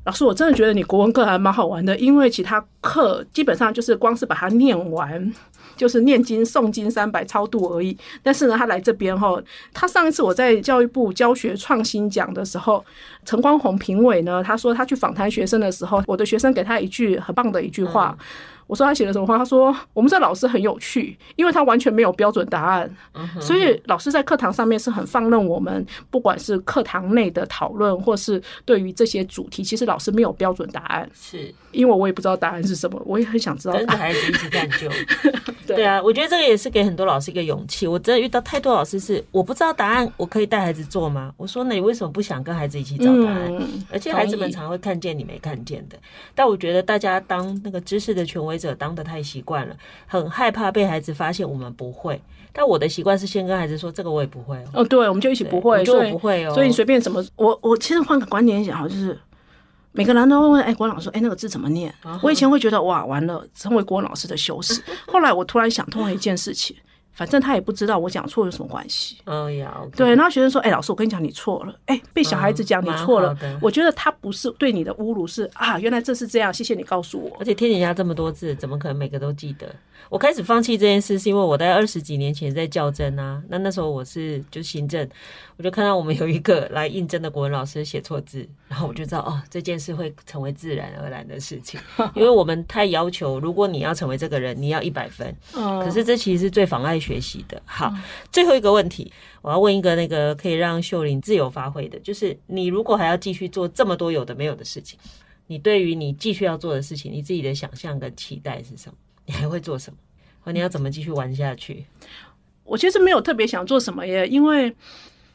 [0.07, 5.33] 老师，我真的觉得你国文课还蛮好玩的，因为其他课基本上就是光是把它念完。
[5.77, 9.39] 就是念经诵经三百超度而已，但是呢，他来这边哈，
[9.75, 12.83] 他上一次我在教育部教学创新奖的时候，
[13.27, 18.17] 陈光宏评委呢，他说他去访谈学生的时候，我的学生给他一句很棒的一句话。
[18.67, 19.39] 我说他写了什么话？
[19.39, 22.91] 他说我们这老师很有趣，因为他完全没有标准答案，
[23.41, 31.09] 所以老师在课堂上面是很放任我们，不管是课堂内的讨论，或是对于这些主题，其实老师没有标准答案。
[31.15, 33.75] 是，因为我也不知道答案是什么，我也很想知道。
[33.75, 34.91] 跟着孩子一起探究。
[35.67, 37.87] 对啊，我觉得这个也是给很多老师一个勇气。
[37.87, 41.33] 我真的遇到太多老师是我不知道答案，我可以带孩子做吗？
[41.37, 43.53] 我说那你为什么不想跟孩子一起找答案？
[43.59, 45.99] 嗯、而且孩子们常常会看见你没看见的。
[46.35, 49.77] 但我觉得大家当那个知识的权威者当得太习惯了，
[50.07, 52.21] 很害怕被孩子发现我们不会。
[52.53, 56.55] 但我的习惯是先跟孩子说：“这个我也不会。”哦，对，我们就一起不会，就不会哦。
[56.55, 59.19] 所以你随便怎么，我我其实换个观点想，就是
[59.93, 64.83] 每个人都会问：“哎，国文老师，哎，那个字怎么念？”我以前会觉得哇，完了，成为国文老师的羞耻。
[65.07, 66.75] 后来我突然想通了一件事情。
[67.17, 69.17] 反正他也不知道我讲错有什么关系。
[69.25, 70.15] 嗯呀，对。
[70.15, 76.53] 然后学生说：“哎，老师，我跟你讲，你错了。”哎，被小孩子讲你错了，我觉得他不是对你的侮辱，是啊，原来这是这样。
[76.53, 77.37] 谢谢你告诉我。
[77.41, 79.75] 而且天底下这么多字，怎么可能每个都记得？
[80.09, 83.43] 我开始放弃这件事，是因为我在二十几年前在校正啊。
[83.49, 85.09] 那那时候我是就行政，
[85.57, 91.81] 我就看到我们有一个来应征的国文老师写错字，然后我就知道哦，这件事会成为自然而然的事情，
[92.15, 95.35] 因为我们太要求，如果你要成为这个人，你要一百分。
[95.53, 97.63] 可是这其实是最妨碍学习的。
[97.65, 97.95] 好，
[98.33, 104.99] 最后一个问题，我要问一个那个可以让秀玲自由发挥的，就是你如果还要继续做这么多有的没有的事情，
[105.47, 108.97] 你对于你继续要做的事情，你自己的想象跟期待是什么？
[109.27, 109.99] 你还会做什么？
[110.41, 111.85] 和你要怎么继续玩下去？
[112.65, 114.75] 我其实没有特别想做什么耶，因为。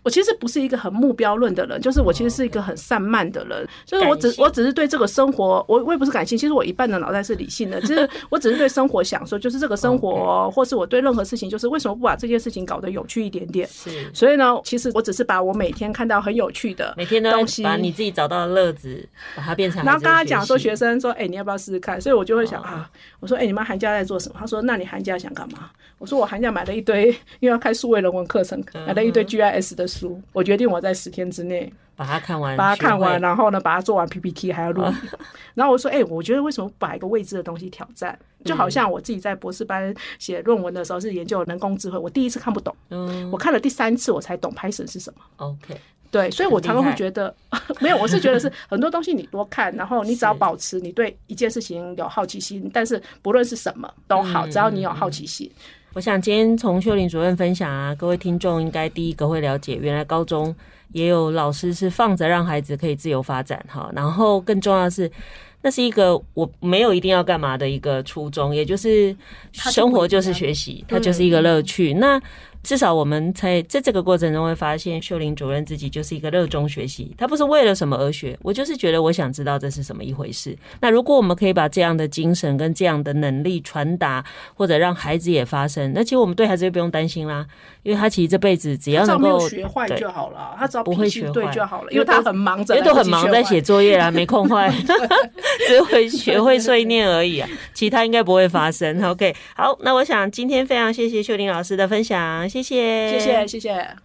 [0.04, 13.68] 我其实不是一个很目标论的人，就是我其实是一个很散漫的人，就是我只我只是对这个生活，我我也不是感性，其实我一半的脑袋是理性的，就是我只是对生活想说，就是这个生活，或是我对任何事情，就是为什么不把这件事情搞得有趣一点点？
[13.68, 19.84] 是，所以呢，其实我只是把我每天看到很有趣的每天的东西，把你自己找到的乐子，把它变成。
[19.86, 22.02] 然后刚刚讲说学生说，哎，你要不要试试看？
[22.02, 22.89] 所以我就会想啊，
[23.20, 24.36] 我说，哎，你们寒假在做什么？
[24.39, 25.70] 他说，那你寒假想干嘛？
[25.99, 30.70] 我说，我寒假买了一堆，因为要开数位人文课程，买了一堆 GIS 的书，我决定。
[30.70, 34.84] 我在十天之内把它看完，把它看完，然后呢，把它做完 PPT，还要录。
[35.54, 38.18] 然后我说：“哎、欸，我觉得为什么不把一个未知的东西挑战？
[38.46, 41.98] 就好像我自己在博士班写论文的时候，是研究人工智慧。
[41.98, 45.22] 我第一次看不懂，嗯，我看了第三次，我才懂 Python 是什么。
[45.36, 45.76] OK，
[46.10, 47.36] 对，所以我常常会觉得
[47.82, 55.52] 没有，我是觉得是很多东西你多看，然后你只要保持你对一件事情有好奇心，但是不论是什么都好，只要你有好奇心。
[55.56, 55.62] 嗯”
[55.94, 60.56] 我想今天从秀玲主任分享啊，各位听众应该第一个会了解，原来高中
[60.94, 65.12] 也有老师是放着让孩子可以自由发展哈，然后更重要的是。
[65.64, 69.16] 那是一个我没有一定要干嘛的一个初衷，也就是
[69.52, 71.94] 生活就是学习，它就是一个乐趣。
[71.94, 72.20] 那
[72.64, 80.55] 至少我们在在这个过程中会发现，秀玲主任自己就是一个热衷学习，他不是为了什么而学，我就是觉得我想知道这是什么一回事。
[80.80, 87.45] 那如果我们可以把这样的精神跟这样的能力传达，或者让孩子也发生，那其实我们对孩子就不用担心啦，
[87.82, 94.72] 因为他其实这辈子只要能够学坏就好了，他只要不会学坏就好了，因为他很忙着，因为都很忙在写作业啦，没空坏，
[95.68, 99.03] 只会学会碎念而已啊，其他应该不会发生。
[99.03, 102.51] OK，好，那我想今天非常谢谢秀玲老师的分享。
[102.52, 103.95] 谢谢，谢谢，谢谢。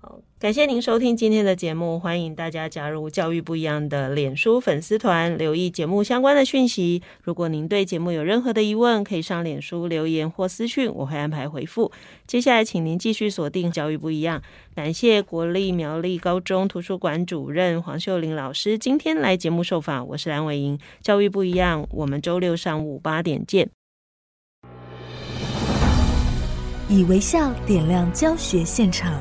[0.00, 7.02] 好，感谢您收听今天的节目，欢迎大家加入教育不一样的脸书粉丝团，留意节目相关的讯息。
[7.22, 11.92] 如果您对节目有任何的疑问，可以上脸书留言或私讯，我会安排回复。
[12.26, 14.42] 接下来，请您继续锁定教育不一样。
[14.74, 20.76] 感谢国立苗栗高中图书馆主任黄秀玲老师今天来节目受访，我是蓝伟莹。
[21.00, 23.70] 教育不一样，我们周六上午八点见。
[26.92, 29.18] 以微笑点亮教学现场，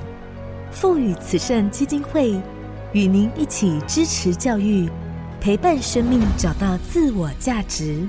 [0.74, 2.38] 富予慈善基金会
[2.92, 4.90] 与您一起支持教育，
[5.40, 8.06] 陪伴生命找到自我价值。